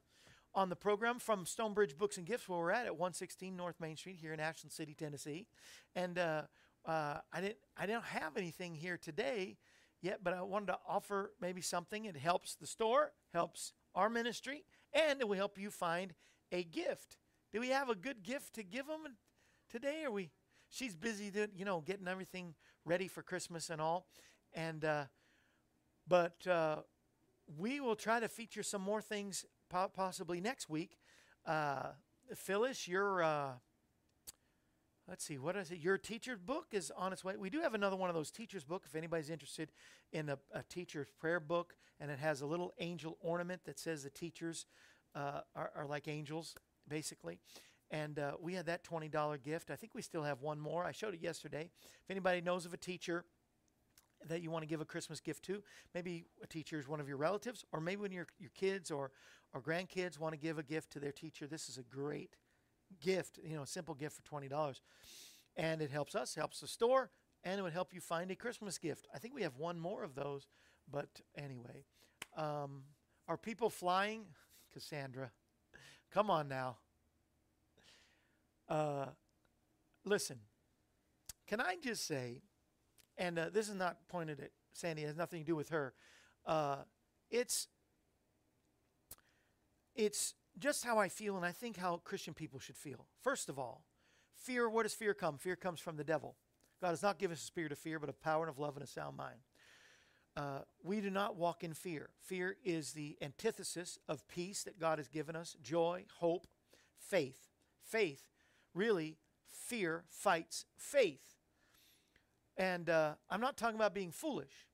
[0.53, 3.97] on the program from Stonebridge Books and Gifts, where we're at at 116 North Main
[3.97, 5.47] Street here in Ashland City, Tennessee.
[5.95, 6.43] And uh,
[6.85, 9.57] uh, I didn't I don't have anything here today
[10.01, 12.05] yet, but I wanted to offer maybe something.
[12.05, 16.13] It helps the store, helps our ministry, and it will help you find
[16.51, 17.17] a gift.
[17.51, 19.17] Do we have a good gift to give them
[19.69, 20.03] today?
[20.05, 20.31] Are we?
[20.69, 22.55] She's busy, doing, you know, getting everything
[22.85, 24.07] ready for Christmas and all,
[24.53, 25.05] and uh,
[26.07, 26.77] but uh,
[27.57, 30.97] we will try to feature some more things po- possibly next week.
[31.45, 31.89] Uh,
[32.35, 33.51] Phyllis, your uh,
[35.07, 35.79] let's see, what is it?
[35.79, 37.35] Your teacher's book is on its way.
[37.37, 38.83] We do have another one of those teacher's book.
[38.85, 39.71] If anybody's interested
[40.11, 44.03] in a, a teacher's prayer book, and it has a little angel ornament that says
[44.03, 44.65] the teachers
[45.15, 46.55] uh, are, are like angels,
[46.87, 47.39] basically.
[47.89, 49.71] And uh, we had that $20 gift.
[49.71, 50.83] I think we still have one more.
[50.83, 51.69] I showed it yesterday.
[52.03, 53.23] If anybody knows of a teacher
[54.27, 57.07] that you want to give a Christmas gift to, maybe a teacher is one of
[57.07, 59.11] your relatives, or maybe when your, your kids or,
[59.53, 62.35] or grandkids want to give a gift to their teacher, this is a great
[63.01, 64.79] gift, you know, a simple gift for $20.
[65.55, 67.09] And it helps us, helps the store,
[67.43, 69.07] and it would help you find a Christmas gift.
[69.13, 70.47] I think we have one more of those,
[70.91, 71.85] but anyway.
[72.35, 72.83] Um,
[73.27, 74.25] are people flying?
[74.73, 75.31] Cassandra,
[76.11, 76.77] come on now.
[78.69, 79.07] Uh,
[80.05, 80.37] listen,
[81.47, 82.41] can I just say,
[83.17, 85.93] and uh, this is not pointed at Sandy, it has nothing to do with her.
[86.45, 86.77] Uh,
[87.31, 87.67] it's
[89.95, 93.05] it's just how I feel, and I think how Christian people should feel.
[93.21, 93.83] First of all,
[94.35, 94.69] fear.
[94.69, 95.37] Where does fear come?
[95.37, 96.35] Fear comes from the devil.
[96.81, 98.75] God has not given us a spirit of fear, but of power and of love
[98.75, 99.39] and a sound mind.
[100.35, 102.09] Uh, we do not walk in fear.
[102.21, 106.45] Fear is the antithesis of peace that God has given us, joy, hope,
[106.99, 107.49] faith.
[107.83, 108.23] Faith
[108.77, 109.17] really,
[109.47, 111.33] fear fights faith.
[112.55, 114.67] And uh, I'm not talking about being foolish.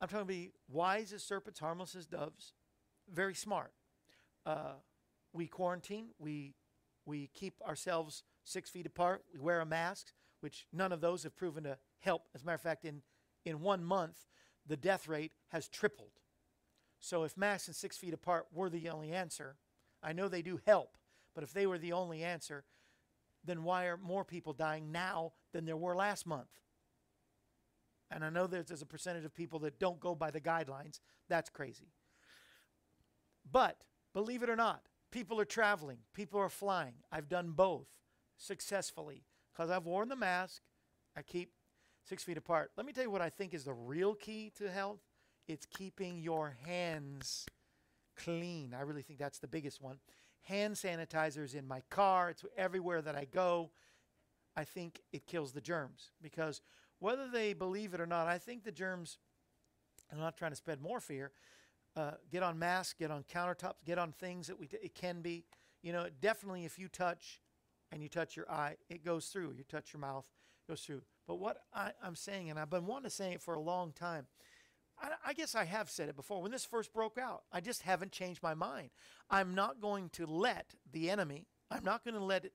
[0.00, 2.52] I'm talking about being wise as serpents, harmless as doves,
[3.12, 3.72] very smart.
[4.46, 4.74] Uh,
[5.32, 6.08] we quarantine.
[6.18, 6.54] We
[7.06, 9.24] we keep ourselves six feet apart.
[9.32, 12.28] We wear a mask, which none of those have proven to help.
[12.34, 13.02] As a matter of fact, in
[13.44, 14.26] in one month,
[14.66, 16.20] the death rate has tripled.
[17.00, 19.56] So if masks and six feet apart were the only answer,
[20.02, 20.98] I know they do help,
[21.34, 22.64] but if they were the only answer,
[23.42, 26.50] then why are more people dying now than there were last month?
[28.10, 31.00] And I know there's, there's a percentage of people that don't go by the guidelines.
[31.28, 31.92] That's crazy.
[33.50, 36.94] But believe it or not, people are traveling, people are flying.
[37.10, 37.88] I've done both
[38.36, 40.62] successfully because I've worn the mask.
[41.16, 41.52] I keep
[42.04, 42.70] six feet apart.
[42.76, 45.00] Let me tell you what I think is the real key to health
[45.48, 47.44] it's keeping your hands
[48.16, 48.72] clean.
[48.72, 49.98] I really think that's the biggest one
[50.42, 53.70] hand sanitizers in my car, it's everywhere that I go.
[54.56, 56.60] I think it kills the germs because
[56.98, 59.18] whether they believe it or not, I think the germs,
[60.10, 61.32] I'm not trying to spread more fear,
[61.96, 65.20] uh, get on masks, get on countertops, get on things that we, t- it can
[65.20, 65.44] be,
[65.82, 67.40] you know, definitely if you touch
[67.92, 69.54] and you touch your eye, it goes through.
[69.56, 70.24] You touch your mouth,
[70.66, 71.02] it goes through.
[71.26, 73.92] But what I, I'm saying, and I've been wanting to say it for a long
[73.92, 74.26] time,
[75.00, 76.42] I, I guess I have said it before.
[76.42, 78.90] When this first broke out, I just haven't changed my mind.
[79.28, 82.52] I'm not going to let the enemy, I'm not going to let it,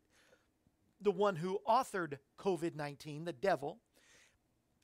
[1.01, 3.79] the one who authored COVID 19, the devil,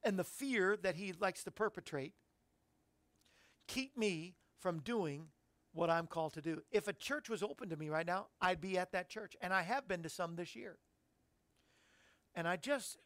[0.04, 2.14] and the fear that he likes to perpetrate,
[3.72, 5.28] keep me from doing
[5.74, 6.62] what I'm called to do.
[6.72, 9.36] If a church was open to me right now, I'd be at that church.
[9.42, 10.78] And I have been to some this year.
[12.36, 12.98] And I just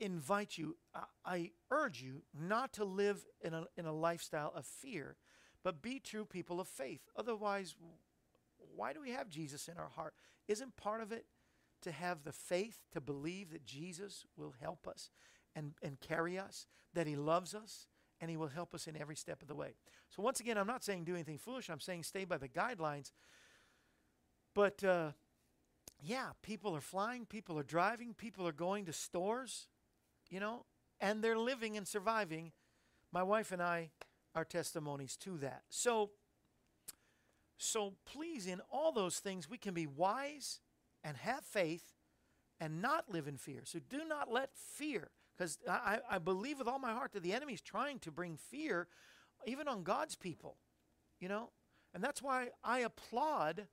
[0.00, 0.76] invite you,
[1.24, 5.16] I urge you not to live in a, in a lifestyle of fear,
[5.62, 7.02] but be true people of faith.
[7.16, 7.76] Otherwise,
[8.74, 10.14] why do we have Jesus in our heart?
[10.48, 11.26] Isn't part of it
[11.82, 15.10] to have the faith to believe that Jesus will help us
[15.54, 17.86] and, and carry us, that he loves us,
[18.22, 19.74] and he will help us in every step of the way?
[20.08, 23.12] So, once again, I'm not saying do anything foolish, I'm saying stay by the guidelines.
[24.54, 25.10] But uh,
[26.02, 29.68] yeah, people are flying, people are driving, people are going to stores
[30.32, 30.64] you know,
[30.98, 32.52] and they're living and surviving.
[33.12, 33.90] My wife and I
[34.34, 35.62] are testimonies to that.
[35.68, 36.10] So,
[37.58, 40.60] so please, in all those things, we can be wise
[41.04, 41.92] and have faith
[42.58, 43.60] and not live in fear.
[43.64, 47.32] So do not let fear because I, I believe with all my heart that the
[47.32, 48.88] enemy's trying to bring fear
[49.46, 50.56] even on God's people,
[51.20, 51.50] you know?
[51.94, 53.66] And that's why I applaud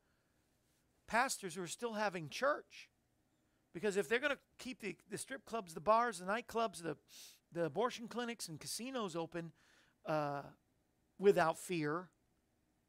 [1.07, 2.89] pastors who are still having church.
[3.73, 6.97] Because if they're going to keep the, the strip clubs, the bars, the nightclubs, the,
[7.51, 9.51] the abortion clinics, and casinos open
[10.05, 10.41] uh,
[11.19, 12.09] without fear,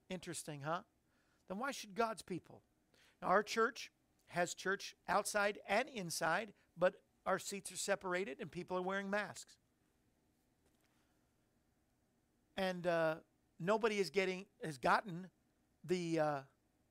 [0.09, 0.81] interesting, huh?
[1.49, 2.63] Then why should God's people?
[3.21, 3.91] Now, our church
[4.29, 6.95] has church outside and inside, but
[7.31, 9.55] our seats are separated and people are wearing masks.
[12.57, 13.15] And uh,
[13.61, 15.29] nobody is getting has gotten
[15.85, 16.39] the uh,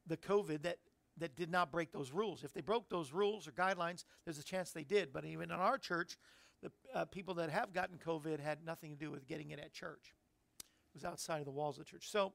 [0.07, 0.77] the COVID that
[1.17, 2.45] that did not break those rules.
[2.45, 5.11] If they broke those rules or guidelines, there's a chance they did.
[5.11, 6.17] But even in our church,
[6.63, 9.73] the uh, people that have gotten COVID had nothing to do with getting it at
[9.73, 10.13] church.
[10.59, 10.65] It
[10.95, 12.09] was outside of the walls of the church.
[12.09, 12.31] So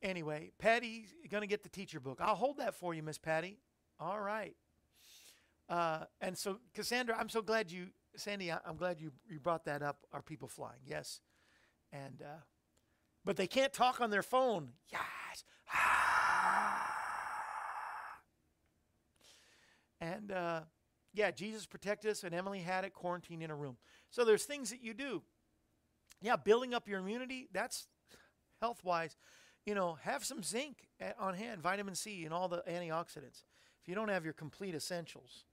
[0.00, 2.18] anyway, Patty's going to get the teacher book.
[2.22, 3.58] I'll hold that for you, Miss Patty.
[4.00, 4.56] All right.
[5.68, 9.64] Uh, and so, Cassandra, I'm so glad you, Sandy, I, am glad you, you brought
[9.64, 9.98] that up.
[10.12, 10.80] Are people flying?
[10.84, 11.20] Yes.
[11.92, 12.40] And, uh,
[13.24, 14.70] but they can't talk on their phone.
[14.90, 15.44] Yes.
[20.00, 20.60] and, uh,
[21.12, 23.76] yeah, Jesus protected us, and Emily had it quarantined in a room.
[24.10, 25.22] So there's things that you do.
[26.22, 27.88] Yeah, building up your immunity, that's
[28.60, 29.16] health wise.
[29.64, 30.86] You know, have some zinc
[31.18, 33.42] on hand, vitamin C, and all the antioxidants.
[33.82, 35.44] If you don't have your complete essentials,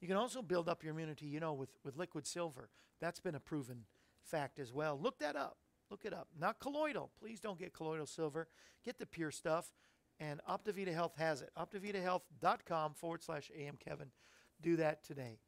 [0.00, 2.70] you can also build up your immunity, you know, with, with liquid silver.
[3.00, 3.84] That's been a proven
[4.22, 4.98] fact as well.
[5.00, 5.58] Look that up.
[5.90, 6.28] Look it up.
[6.38, 7.10] Not colloidal.
[7.18, 8.48] Please don't get colloidal silver.
[8.84, 9.72] Get the pure stuff.
[10.20, 11.50] And OptiVita Health has it.
[11.56, 14.08] OptiVitaHealth.com forward slash AM Kevin.
[14.60, 15.38] Do that today.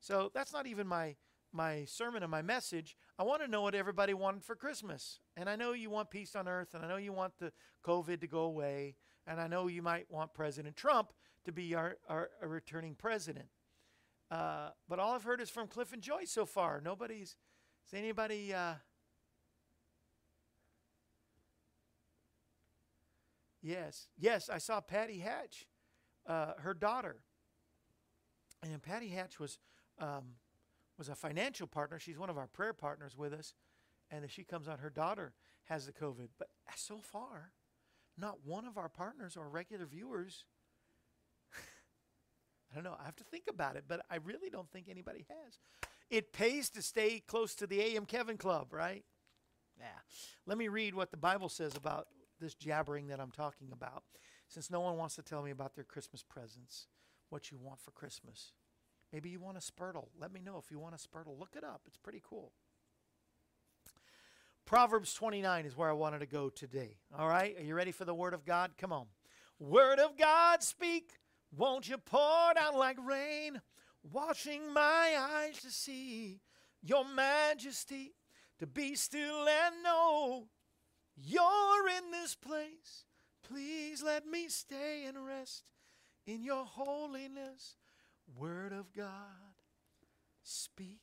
[0.00, 1.16] So that's not even my
[1.54, 2.96] my sermon and my message.
[3.18, 5.20] I want to know what everybody wanted for Christmas.
[5.36, 7.52] And I know you want peace on earth, and I know you want the
[7.84, 8.96] COVID to go away,
[9.26, 11.12] and I know you might want President Trump
[11.44, 13.46] to be our, our, our returning president.
[14.30, 16.80] Uh, but all I've heard is from Cliff and Joyce so far.
[16.82, 17.36] Nobody's
[17.86, 18.74] is anybody uh,
[23.62, 25.66] Yes, yes, I saw Patty Hatch,
[26.26, 27.20] uh, her daughter,
[28.60, 29.58] and Patty Hatch was
[30.00, 30.34] um,
[30.98, 32.00] was a financial partner.
[32.00, 33.54] She's one of our prayer partners with us,
[34.10, 34.78] and she comes on.
[34.78, 35.32] Her daughter
[35.64, 37.52] has the COVID, but so far,
[38.18, 40.44] not one of our partners or regular viewers.
[42.72, 42.96] I don't know.
[42.98, 45.58] I have to think about it, but I really don't think anybody has.
[46.10, 49.04] It pays to stay close to the AM Kevin Club, right?
[49.78, 49.86] Yeah.
[50.46, 52.06] Let me read what the Bible says about
[52.40, 54.02] this jabbering that I'm talking about,
[54.48, 56.86] since no one wants to tell me about their Christmas presents,
[57.30, 58.52] what you want for Christmas.
[59.12, 60.08] Maybe you want a Spurtle.
[60.18, 61.38] Let me know if you want a Spurtle.
[61.38, 62.52] Look it up, it's pretty cool.
[64.64, 66.96] Proverbs 29 is where I wanted to go today.
[67.18, 68.72] All right, are you ready for the Word of God?
[68.78, 69.06] Come on.
[69.58, 71.10] Word of God, speak.
[71.56, 73.60] Won't you pour down like rain,
[74.10, 76.40] washing my eyes to see
[76.82, 78.14] your majesty,
[78.58, 80.48] to be still and know
[81.16, 83.04] you're in this place.
[83.42, 85.64] Please let me stay and rest
[86.26, 87.76] in your holiness.
[88.36, 89.56] Word of God,
[90.42, 91.00] speak.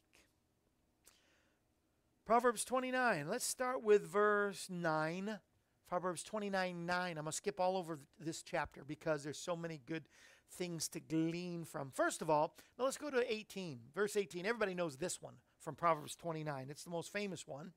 [2.26, 3.28] Proverbs 29.
[3.28, 5.40] Let's start with verse 9.
[5.88, 7.10] Proverbs 29 9.
[7.10, 10.04] I'm going to skip all over this chapter because there's so many good
[10.52, 11.92] things to glean from.
[11.92, 13.80] First of all, now let's go to 18.
[13.94, 14.46] Verse 18.
[14.46, 16.68] Everybody knows this one from Proverbs 29.
[16.70, 17.72] It's the most famous one.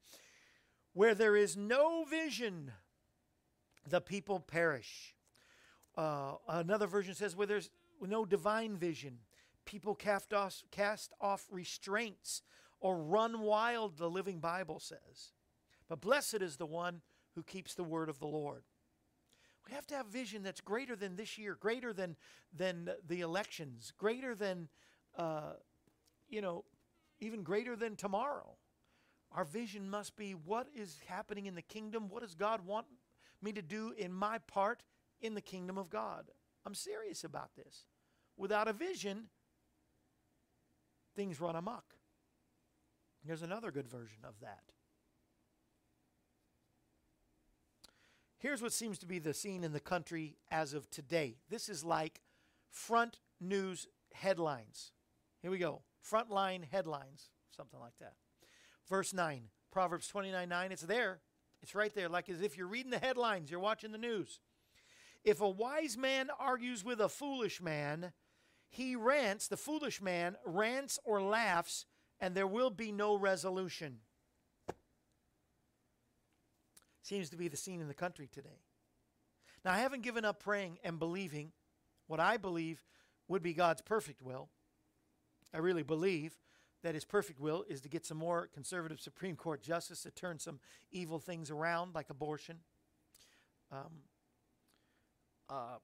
[0.94, 2.72] Where there is no vision,
[3.88, 5.14] the people perish.
[5.96, 7.70] Uh, another version says, where there's
[8.00, 9.18] no divine vision,
[9.64, 12.42] people cast off, cast off restraints
[12.80, 15.32] or run wild, the Living Bible says.
[15.88, 17.00] But blessed is the one
[17.34, 18.64] who keeps the word of the Lord.
[19.66, 22.16] We have to have vision that's greater than this year, greater than,
[22.52, 24.68] than the elections, greater than,
[25.16, 25.52] uh,
[26.28, 26.64] you know,
[27.20, 28.56] even greater than tomorrow.
[29.30, 32.08] Our vision must be what is happening in the kingdom?
[32.08, 32.86] What does God want
[33.40, 34.82] me to do in my part
[35.20, 36.30] in the kingdom of God?
[36.66, 37.86] I'm serious about this.
[38.36, 39.28] Without a vision,
[41.14, 41.84] things run amok.
[43.24, 44.72] Here's another good version of that.
[48.42, 51.36] Here's what seems to be the scene in the country as of today.
[51.48, 52.22] This is like
[52.72, 54.90] front news headlines.
[55.42, 55.82] Here we go.
[56.04, 58.14] Frontline headlines, something like that.
[58.88, 61.20] Verse 9, Proverbs 29 9, it's there.
[61.62, 64.40] It's right there, like as if you're reading the headlines, you're watching the news.
[65.22, 68.12] If a wise man argues with a foolish man,
[68.68, 71.86] he rants, the foolish man rants or laughs,
[72.18, 73.98] and there will be no resolution.
[77.02, 78.60] Seems to be the scene in the country today.
[79.64, 81.52] Now, I haven't given up praying and believing
[82.06, 82.84] what I believe
[83.28, 84.48] would be God's perfect will.
[85.54, 86.38] I really believe
[86.82, 90.38] that his perfect will is to get some more conservative Supreme Court justice to turn
[90.38, 90.58] some
[90.90, 92.58] evil things around, like abortion.
[93.70, 94.02] Um,
[95.48, 95.78] uh,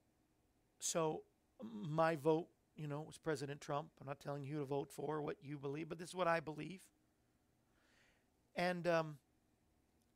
[0.81, 1.23] so
[1.62, 3.89] my vote, you know, was President Trump.
[4.01, 6.41] I'm not telling you to vote for, what you believe, but this is what I
[6.41, 6.81] believe.
[8.57, 9.16] And um,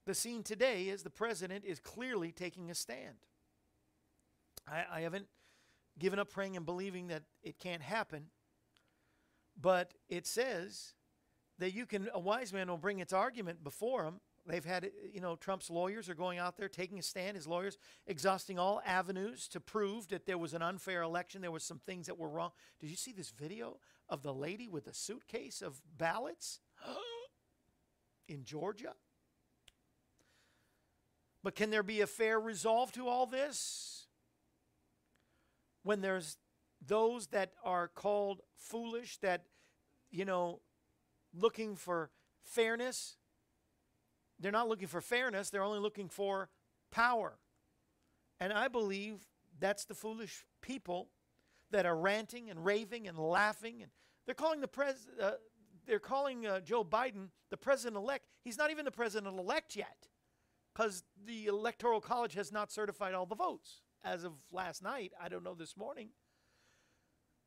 [0.07, 3.17] the scene today is the president is clearly taking a stand.
[4.67, 5.27] I, I haven't
[5.99, 8.27] given up praying and believing that it can't happen,
[9.61, 10.95] but it says
[11.59, 14.21] that you can, a wise man will bring its argument before him.
[14.45, 17.79] They've had, you know, Trump's lawyers are going out there taking a stand, his lawyers
[18.09, 21.43] exhausting all avenues to prove that there was an unfair election.
[21.43, 22.51] There was some things that were wrong.
[22.81, 23.79] Did you see this video
[24.09, 26.59] of the lady with a suitcase of ballots
[28.29, 28.95] in Georgia?
[31.43, 34.07] But can there be a fair resolve to all this?
[35.83, 36.37] When there's
[36.87, 39.45] those that are called foolish, that,
[40.11, 40.61] you know,
[41.35, 42.11] looking for
[42.45, 43.17] fairness,
[44.39, 46.49] they're not looking for fairness, they're only looking for
[46.91, 47.39] power.
[48.39, 49.27] And I believe
[49.59, 51.09] that's the foolish people
[51.71, 53.91] that are ranting and raving and laughing and
[54.27, 55.33] they're calling the pres uh,
[55.87, 58.27] they're calling uh, Joe Biden the president elect.
[58.45, 60.09] He's not even the president elect yet
[60.75, 65.13] because the Electoral College has not certified all the votes as of last night.
[65.21, 66.11] I don't know this morning.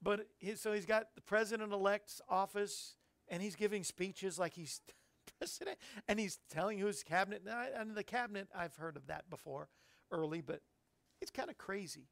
[0.01, 2.95] But he, so he's got the president elect's office
[3.27, 4.81] and he's giving speeches like he's
[5.39, 7.43] president and he's telling who's cabinet.
[7.77, 9.69] And the cabinet, I've heard of that before
[10.11, 10.61] early, but
[11.21, 12.09] it's kind of crazy.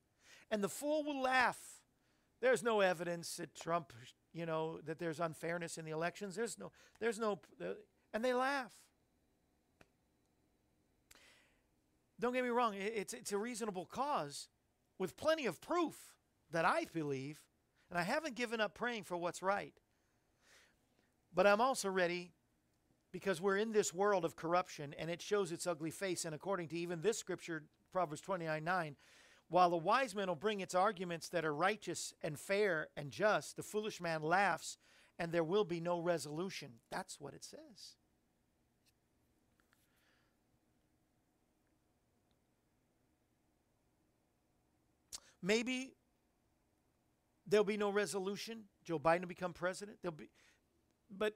[0.49, 1.59] And the fool will laugh.
[2.41, 3.93] There's no evidence that Trump,
[4.33, 6.35] you know, that there's unfairness in the elections.
[6.35, 7.39] There's no, there's no,
[8.13, 8.73] and they laugh.
[12.23, 14.47] Don't get me wrong, it's, it's a reasonable cause
[14.97, 16.15] with plenty of proof
[16.53, 17.41] that I believe,
[17.89, 19.73] and I haven't given up praying for what's right.
[21.33, 22.31] But I'm also ready
[23.11, 26.23] because we're in this world of corruption and it shows its ugly face.
[26.23, 28.95] And according to even this scripture, Proverbs 29 9,
[29.49, 33.57] while the wise man will bring its arguments that are righteous and fair and just,
[33.57, 34.77] the foolish man laughs
[35.19, 36.75] and there will be no resolution.
[36.89, 37.97] That's what it says.
[45.43, 45.93] Maybe
[47.45, 48.63] there'll be no resolution.
[48.85, 49.97] Joe Biden will become president.
[50.01, 50.29] There'll be,
[51.11, 51.33] but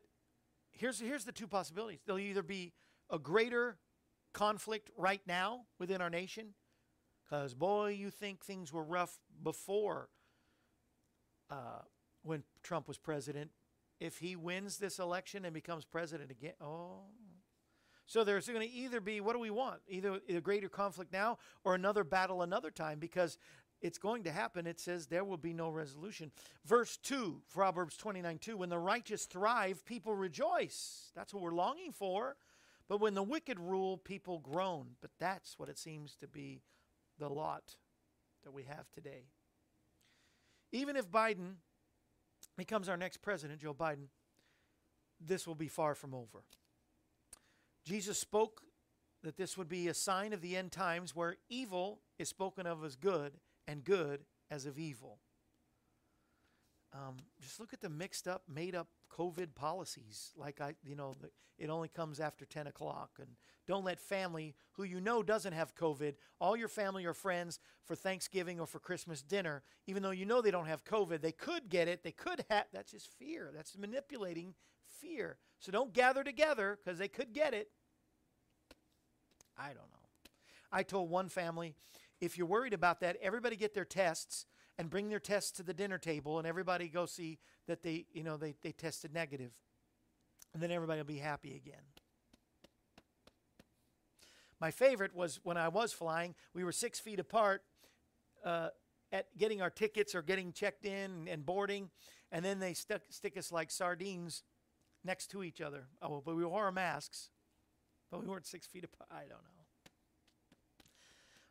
[0.72, 2.00] here's here's the two possibilities.
[2.06, 2.74] There'll either be
[3.10, 3.78] a greater
[4.34, 6.54] conflict right now within our nation,
[7.26, 10.10] because boy, you think things were rough before
[11.50, 11.82] uh,
[12.24, 13.52] when Trump was president.
[14.00, 17.02] If he wins this election and becomes president again, oh.
[18.06, 19.82] So there's going to either be what do we want?
[19.90, 23.38] Either a greater conflict now or another battle another time because
[23.82, 24.66] it's going to happen.
[24.66, 26.32] It says there will be no resolution.
[26.66, 31.12] Verse 2, Proverbs 29 2, when the righteous thrive, people rejoice.
[31.16, 32.36] That's what we're longing for.
[32.90, 34.96] But when the wicked rule, people groan.
[35.02, 36.62] But that's what it seems to be
[37.20, 37.76] the lot
[38.44, 39.26] that we have today.
[40.72, 41.56] Even if Biden
[42.58, 44.08] becomes our next president, Joe Biden,
[45.20, 46.44] this will be far from over.
[47.84, 48.62] Jesus spoke
[49.24, 52.84] that this would be a sign of the end times where evil is spoken of
[52.84, 53.34] as good
[53.68, 55.20] and good as of evil.
[56.94, 60.32] Um, just look at the mixed up, made up COVID policies.
[60.36, 63.12] Like I, you know, the, it only comes after 10 o'clock.
[63.20, 63.30] And
[63.68, 67.96] don't let family who you know doesn't have COVID, all your family or friends for
[67.96, 71.70] Thanksgiving or for Christmas dinner, even though you know they don't have COVID, they could
[71.70, 72.04] get it.
[72.04, 72.66] They could have.
[72.72, 73.52] That's just fear.
[73.54, 74.54] That's manipulating
[75.02, 75.38] fear.
[75.60, 77.70] So don't gather together because they could get it.
[79.58, 80.08] I don't know.
[80.72, 81.76] I told one family,
[82.20, 84.46] if you're worried about that, everybody get their tests
[84.78, 88.24] and bring their tests to the dinner table and everybody go see that they, you
[88.24, 89.52] know, they, they tested negative.
[90.54, 91.84] And then everybody will be happy again.
[94.60, 97.64] My favorite was when I was flying, we were six feet apart
[98.44, 98.70] uh,
[99.12, 101.90] at getting our tickets or getting checked in and boarding,
[102.32, 104.44] and then they stuck, stick us like sardines
[105.04, 105.88] next to each other.
[106.02, 107.30] Oh, but we wore our masks,
[108.10, 109.10] but we weren't six feet apart.
[109.12, 109.57] I don't know.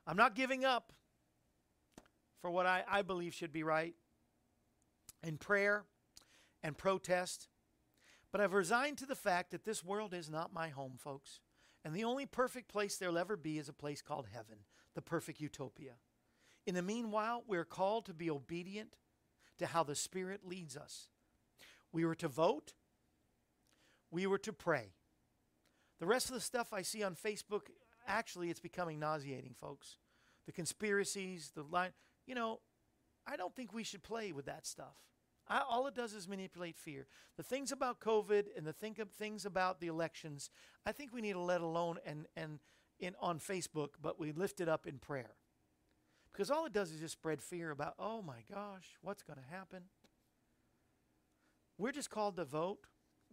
[0.06, 0.92] I'm not giving up
[2.40, 3.94] for what I, I believe should be right
[5.22, 5.84] in prayer
[6.62, 7.48] and protest.
[8.30, 11.40] But I've resigned to the fact that this world is not my home, folks.
[11.84, 14.58] And the only perfect place there'll ever be is a place called heaven,
[14.94, 15.92] the perfect utopia.
[16.66, 18.96] In the meanwhile, we're called to be obedient
[19.58, 21.08] to how the Spirit leads us.
[21.92, 22.74] We were to vote,
[24.10, 24.92] we were to pray.
[25.98, 27.68] The rest of the stuff I see on Facebook
[28.06, 29.98] actually it's becoming nauseating, folks.
[30.46, 31.90] The conspiracies, the line,
[32.26, 32.60] you know,
[33.26, 34.96] I don't think we should play with that stuff.
[35.48, 37.06] I, all it does is manipulate fear.
[37.36, 40.50] The things about COVID and the think of things about the elections,
[40.84, 42.58] I think we need to let alone and and
[42.98, 45.36] in on Facebook, but we lift it up in prayer.
[46.32, 49.54] Because all it does is just spread fear about, oh my gosh, what's going to
[49.54, 49.84] happen?
[51.78, 52.86] We're just called to vote,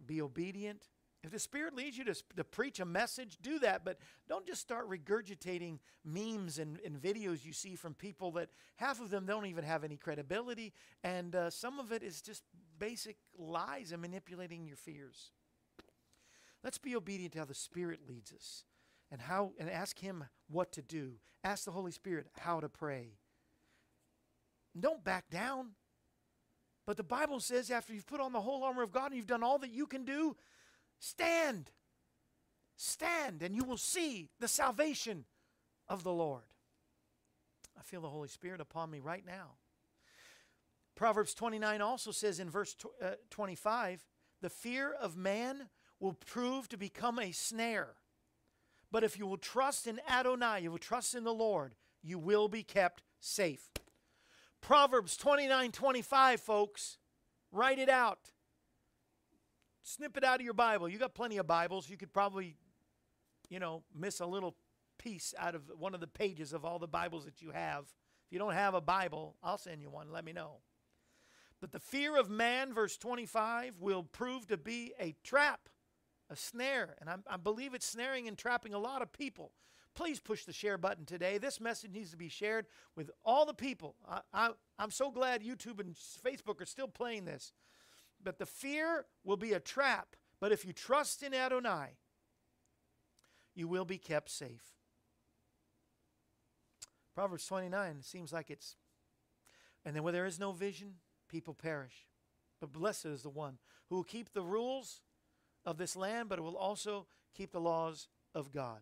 [0.06, 0.88] be obedient.
[1.24, 3.86] If the Spirit leads you to, to preach a message, do that.
[3.86, 3.98] But
[4.28, 9.10] don't just start regurgitating memes and, and videos you see from people that half of
[9.10, 10.74] them don't even have any credibility.
[11.02, 12.44] And uh, some of it is just
[12.78, 15.32] basic lies and manipulating your fears.
[16.62, 18.66] Let's be obedient to how the Spirit leads us
[19.10, 21.14] and how and ask him what to do.
[21.44, 23.18] Ask the Holy Spirit how to pray.
[24.78, 25.72] don't back down.
[26.86, 29.28] But the Bible says after you've put on the whole armor of God and you've
[29.28, 30.36] done all that you can do,
[31.04, 31.70] stand.
[32.78, 35.26] Stand and you will see the salvation
[35.88, 36.44] of the Lord.
[37.78, 39.56] I feel the Holy Spirit upon me right now.
[40.96, 44.06] Proverbs 29 also says in verse uh, 25,
[44.42, 47.96] the fear of man will prove to become a snare.
[48.92, 52.48] But if you will trust in Adonai, you will trust in the Lord, you will
[52.48, 53.72] be kept safe.
[54.62, 56.98] Proverbs 29 25, folks.
[57.52, 58.32] Write it out.
[59.84, 60.88] Snip it out of your Bible.
[60.88, 61.90] You got plenty of Bibles.
[61.90, 62.56] You could probably,
[63.50, 64.56] you know, miss a little
[64.98, 67.84] piece out of one of the pages of all the Bibles that you have.
[68.26, 70.12] If you don't have a Bible, I'll send you one.
[70.12, 70.62] Let me know.
[71.60, 75.70] But the fear of man, verse 25, will prove to be a trap,
[76.30, 76.96] a snare.
[77.00, 79.52] And I, I believe it's snaring and trapping a lot of people
[79.96, 81.38] please push the share button today.
[81.38, 82.66] This message needs to be shared
[82.96, 83.96] with all the people.
[84.08, 87.54] I, I, I'm so glad YouTube and Facebook are still playing this.
[88.24, 90.16] But the fear will be a trap.
[90.40, 91.98] But if you trust in Adonai,
[93.56, 94.74] you will be kept safe.
[97.14, 98.76] Proverbs 29 seems like it's,
[99.86, 100.96] and then where there is no vision,
[101.30, 102.08] people perish.
[102.60, 105.02] But blessed is the one who will keep the rules
[105.66, 107.06] of this land, but will also
[107.36, 108.80] keep the laws of God.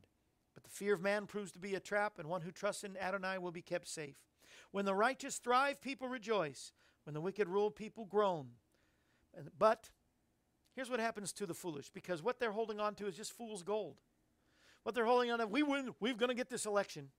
[0.53, 2.97] But the fear of man proves to be a trap, and one who trusts in
[2.97, 4.15] Adonai will be kept safe.
[4.71, 6.71] When the righteous thrive, people rejoice.
[7.03, 8.51] When the wicked rule, people groan.
[9.57, 9.89] But
[10.75, 13.63] here's what happens to the foolish because what they're holding on to is just fool's
[13.63, 13.97] gold.
[14.83, 17.09] What they're holding on to, we win, we're going to get this election.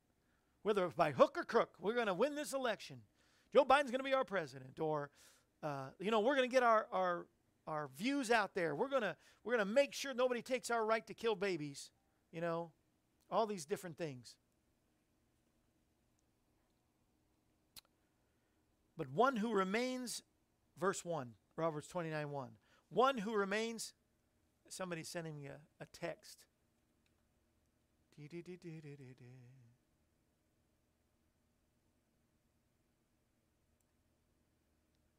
[0.63, 2.99] Whether by hook or crook, we're going to win this election.
[3.53, 5.11] Joe Biden's going to be our president, or,
[5.63, 7.27] uh, you know, we're going to get our, our,
[7.67, 8.75] our views out there.
[8.75, 11.91] We're going to we're going to make sure nobody takes our right to kill babies,
[12.31, 12.71] you know,
[13.31, 14.37] all these different things.
[18.97, 20.23] But one who remains,
[20.79, 21.33] verse 1,
[21.63, 22.49] Proverbs 29 1.
[22.89, 23.93] One who remains,
[24.69, 26.43] somebody sending me a, a text.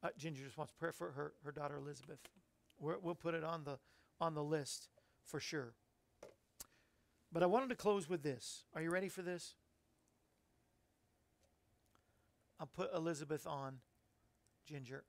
[0.03, 2.19] Uh, Ginger just wants prayer for her, her daughter Elizabeth.
[2.77, 3.79] we will put it on the
[4.19, 4.89] on the list
[5.23, 5.75] for sure.
[7.31, 8.65] But I wanted to close with this.
[8.75, 9.55] Are you ready for this?
[12.59, 13.77] I'll put Elizabeth on,
[14.65, 15.05] Ginger.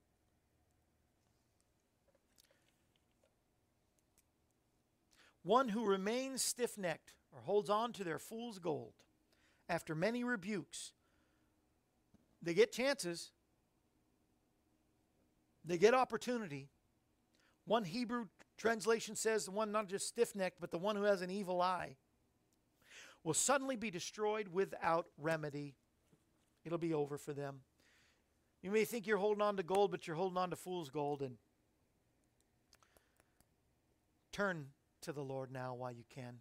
[5.44, 8.94] One who remains stiff necked or holds on to their fool's gold
[9.68, 10.92] after many rebukes.
[12.42, 13.30] They get chances,
[15.64, 16.70] they get opportunity.
[17.66, 18.26] One Hebrew
[18.58, 21.62] translation says the one not just stiff necked, but the one who has an evil
[21.62, 21.96] eye
[23.22, 25.74] will suddenly be destroyed without remedy.
[26.64, 27.60] It'll be over for them.
[28.62, 31.22] You may think you're holding on to gold, but you're holding on to fool's gold.
[31.22, 31.36] And
[34.32, 34.66] turn
[35.04, 36.38] to the Lord now while you can.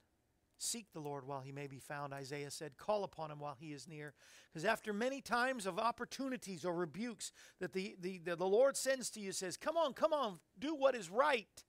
[0.57, 2.14] Seek the Lord while he may be found.
[2.14, 4.14] Isaiah said, Call upon him while he is near.
[4.51, 9.09] Because after many times of opportunities or rebukes that the, the, the, the Lord sends
[9.11, 11.64] to you, says, Come on, come on, do what is right.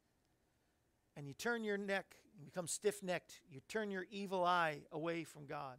[1.16, 3.40] And you turn your neck you become stiff necked.
[3.51, 5.78] You turn your evil eye away from God.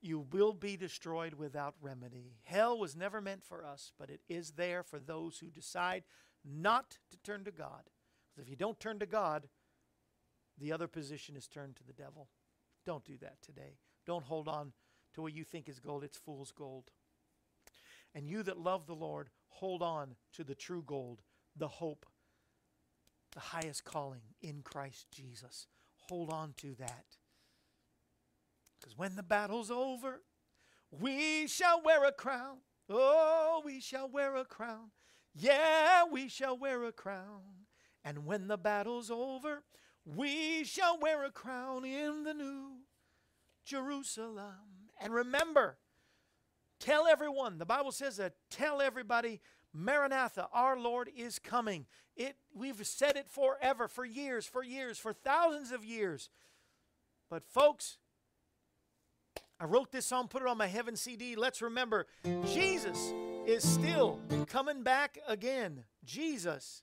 [0.00, 2.34] You will be destroyed without remedy.
[2.42, 6.02] Hell was never meant for us, but it is there for those who decide
[6.44, 7.84] not to turn to God.
[8.34, 9.48] Because if you don't turn to God,
[10.58, 12.28] the other position is turned to the devil.
[12.84, 13.78] Don't do that today.
[14.06, 14.72] Don't hold on
[15.14, 16.90] to what you think is gold, it's fool's gold.
[18.14, 21.22] And you that love the Lord, hold on to the true gold,
[21.56, 22.06] the hope
[23.32, 25.66] the highest calling in Christ Jesus.
[26.08, 27.16] Hold on to that.
[28.80, 30.22] Because when the battle's over,
[30.90, 32.58] we shall wear a crown.
[32.88, 34.90] Oh, we shall wear a crown.
[35.34, 37.66] Yeah, we shall wear a crown.
[38.04, 39.62] And when the battle's over,
[40.04, 42.78] we shall wear a crown in the new
[43.64, 44.90] Jerusalem.
[45.00, 45.76] And remember,
[46.80, 49.40] tell everyone, the Bible says that tell everybody
[49.72, 51.86] Maranatha, our Lord is coming.
[52.16, 56.28] It, we've said it forever, for years, for years, for thousands of years.
[57.30, 57.96] But, folks,
[59.58, 61.36] I wrote this song, put it on my heaven CD.
[61.36, 62.06] Let's remember
[62.52, 63.14] Jesus
[63.46, 65.84] is still coming back again.
[66.04, 66.82] Jesus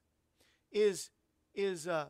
[0.71, 1.09] is,
[1.53, 2.09] is uh,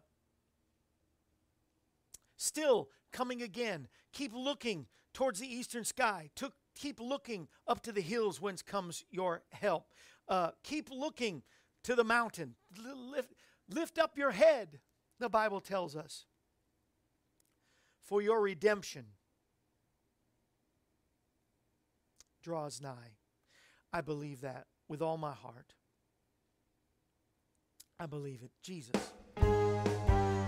[2.37, 3.87] still coming again.
[4.13, 6.29] Keep looking towards the eastern sky.
[6.37, 9.93] To, keep looking up to the hills whence comes your help.
[10.27, 11.43] Uh, keep looking
[11.83, 12.55] to the mountain.
[12.77, 13.33] Lift,
[13.69, 14.79] lift up your head,
[15.19, 16.25] the Bible tells us,
[18.01, 19.05] for your redemption
[22.41, 23.17] draws nigh.
[23.91, 25.73] I believe that with all my heart.
[27.99, 28.51] I believe it.
[28.63, 29.11] Jesus.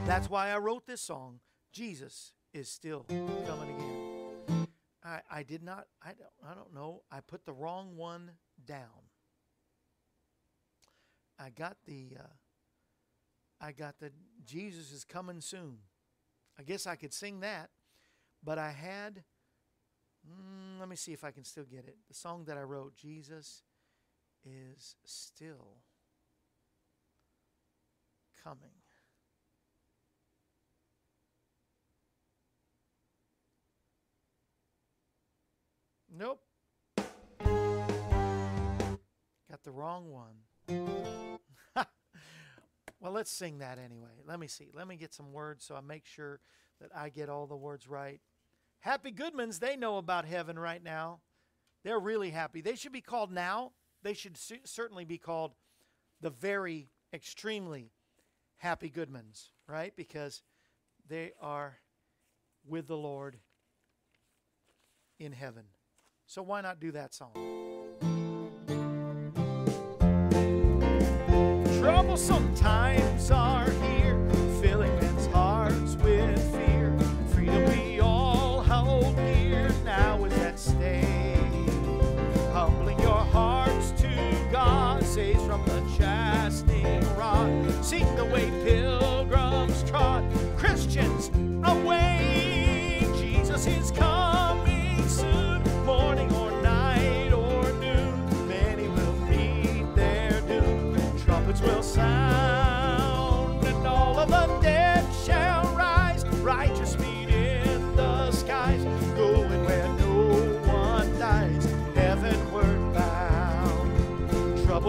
[0.05, 1.39] That's why I wrote this song.
[1.73, 3.05] Jesus is still
[3.45, 4.67] coming again.
[5.03, 7.01] I, I did not, I don't, I don't know.
[7.11, 8.31] I put the wrong one
[8.65, 9.09] down.
[11.39, 12.23] I got the uh,
[13.59, 14.11] I got the
[14.45, 15.77] Jesus is coming soon.
[16.59, 17.71] I guess I could sing that,
[18.43, 19.23] but I had
[20.27, 21.97] mm, let me see if I can still get it.
[22.07, 23.63] The song that I wrote, Jesus
[24.45, 25.77] is still
[28.43, 28.71] coming.
[36.13, 36.41] Nope.
[39.49, 40.35] Got the wrong one.
[42.99, 44.09] well, let's sing that anyway.
[44.25, 44.69] Let me see.
[44.73, 46.41] Let me get some words so I make sure
[46.81, 48.19] that I get all the words right.
[48.79, 51.21] Happy Goodmans, they know about heaven right now.
[51.83, 52.61] They're really happy.
[52.61, 53.71] They should be called now.
[54.03, 55.53] They should certainly be called
[56.19, 57.91] the very extremely
[58.61, 59.91] happy Goodmans, right?
[59.95, 60.43] Because
[61.09, 61.77] they are
[62.67, 63.37] with the Lord
[65.19, 65.63] in heaven.
[66.27, 67.33] So why not do that song?
[71.79, 73.60] troublesome times are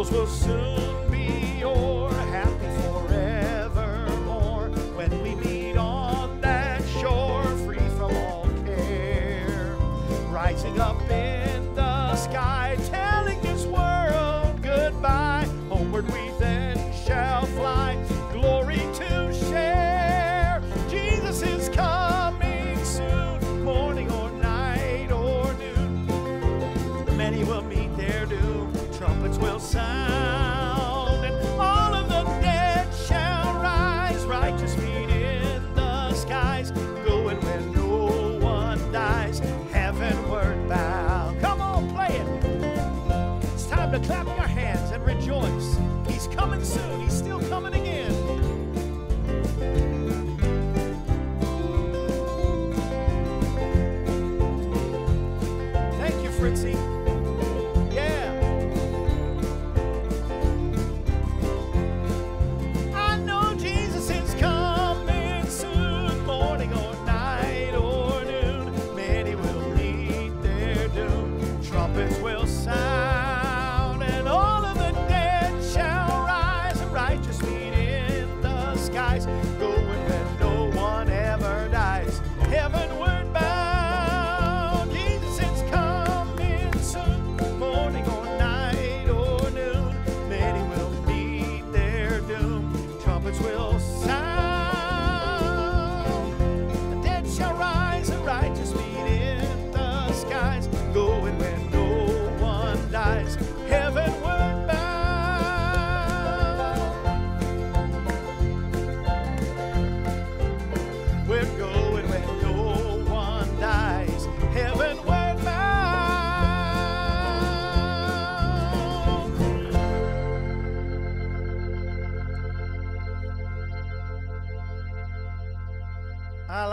[0.04, 0.81] somos você.
[46.42, 47.00] Coming soon.
[47.00, 47.31] He's still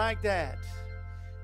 [0.09, 0.57] like that.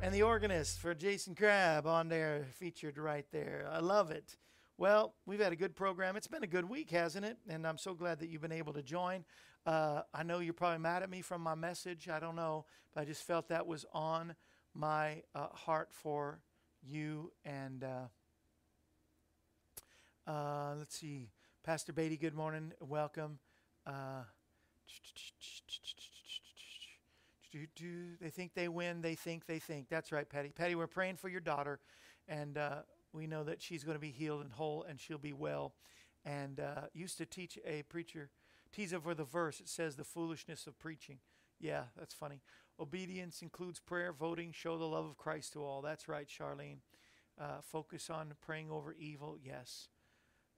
[0.02, 3.70] And the organist for Jason Crabb on there, featured right there.
[3.72, 4.38] I love it.
[4.80, 6.16] Well, we've had a good program.
[6.16, 7.38] It's been a good week, hasn't it?
[7.48, 9.24] And I'm so glad that you've been able to join.
[9.68, 12.10] Uh, I know you're probably mad at me from my message.
[12.10, 14.34] I don't know, but I just felt that was on
[14.74, 16.40] my uh, heart for
[16.82, 17.34] you.
[17.46, 18.08] And uh,
[20.28, 21.30] uh let's see,
[21.64, 22.18] Pastor Beatty.
[22.18, 22.74] Good morning.
[22.80, 23.38] Welcome.
[27.56, 29.02] Uh, they think they win.
[29.02, 29.88] They think they think.
[29.90, 30.50] That's right, Patty.
[30.50, 31.80] Patty, we're praying for your daughter,
[32.28, 32.82] and uh,
[33.14, 35.74] we know that she's going to be healed and whole, and she'll be well.
[36.26, 38.30] And uh, used to teach a preacher,
[38.74, 39.60] tease over the verse.
[39.60, 41.20] It says the foolishness of preaching.
[41.60, 42.42] Yeah, that's funny.
[42.80, 45.82] Obedience includes prayer, voting, show the love of Christ to all.
[45.82, 46.80] That's right, Charlene.
[47.40, 49.38] Uh, focus on praying over evil.
[49.42, 49.88] Yes.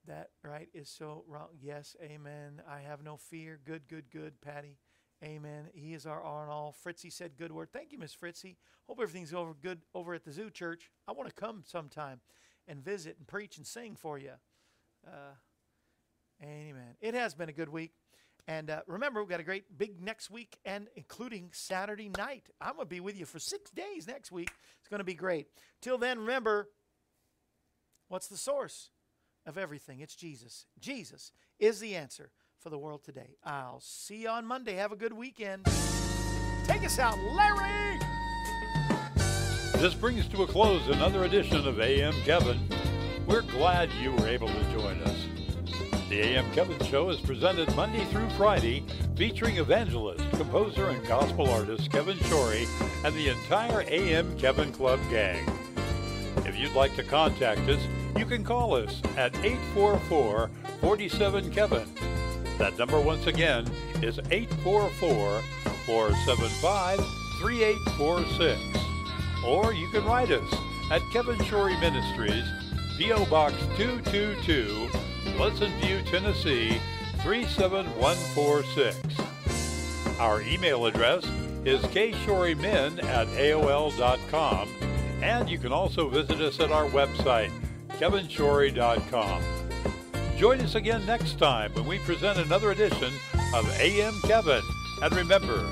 [0.07, 1.49] That right is so wrong.
[1.61, 2.61] Yes, amen.
[2.67, 3.59] I have no fear.
[3.63, 4.77] Good, good, good, Patty.
[5.23, 5.69] Amen.
[5.73, 6.75] He is our all in all.
[6.83, 7.69] Fritzy said good word.
[7.73, 8.57] Thank you, Miss Fritzy.
[8.87, 10.91] Hope everything's over good over at the Zoo Church.
[11.07, 12.21] I want to come sometime
[12.67, 14.33] and visit and preach and sing for you.
[15.05, 15.33] Uh,
[16.43, 16.95] amen.
[17.01, 17.93] It has been a good week.
[18.47, 22.47] And uh, remember, we've got a great big next week, and including Saturday night.
[22.61, 24.51] I'm going to be with you for six days next week.
[24.79, 25.47] It's going to be great.
[25.81, 26.69] Till then, remember,
[28.07, 28.91] what's the source
[29.45, 29.99] of everything?
[29.99, 30.65] It's Jesus.
[30.79, 33.35] Jesus is the answer for the world today.
[33.43, 34.75] I'll see you on Monday.
[34.75, 35.65] Have a good weekend.
[36.65, 37.99] Take us out, Larry!
[39.77, 42.59] This brings to a close another edition of AM Kevin.
[43.27, 45.25] We're glad you were able to join us.
[46.09, 48.83] The AM Kevin Show is presented Monday through Friday,
[49.15, 52.65] featuring evangelist, composer, and gospel artist Kevin Shorey
[53.03, 55.45] and the entire AM Kevin Club gang.
[56.45, 57.81] If you'd like to contact us,
[58.17, 60.49] you can call us at 844
[60.79, 62.06] 47 Kevin.
[62.57, 63.65] That number, once again,
[64.01, 65.41] is 844
[65.85, 66.99] 475
[67.39, 68.59] 3846.
[69.45, 70.53] Or you can write us
[70.91, 72.45] at Kevin Shorey Ministries,
[72.97, 73.25] P.O.
[73.25, 74.89] Box 222,
[75.35, 76.81] Pleasant View, Tennessee
[77.21, 78.97] 37146.
[80.19, 81.23] Our email address
[81.63, 84.69] is kshorymen at aol.com,
[85.21, 87.51] and you can also visit us at our website,
[87.99, 89.56] kevinshorey.com.
[90.37, 93.11] Join us again next time when we present another edition
[93.55, 94.61] of AM Kevin.
[95.01, 95.67] And remember,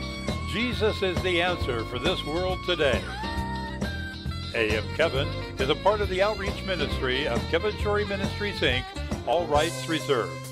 [0.51, 2.99] Jesus is the answer for this world today.
[4.55, 5.27] AM Kevin
[5.59, 8.83] is a part of the outreach ministry of Kevin Shorey Ministries, Inc.,
[9.27, 10.44] all rights reserved.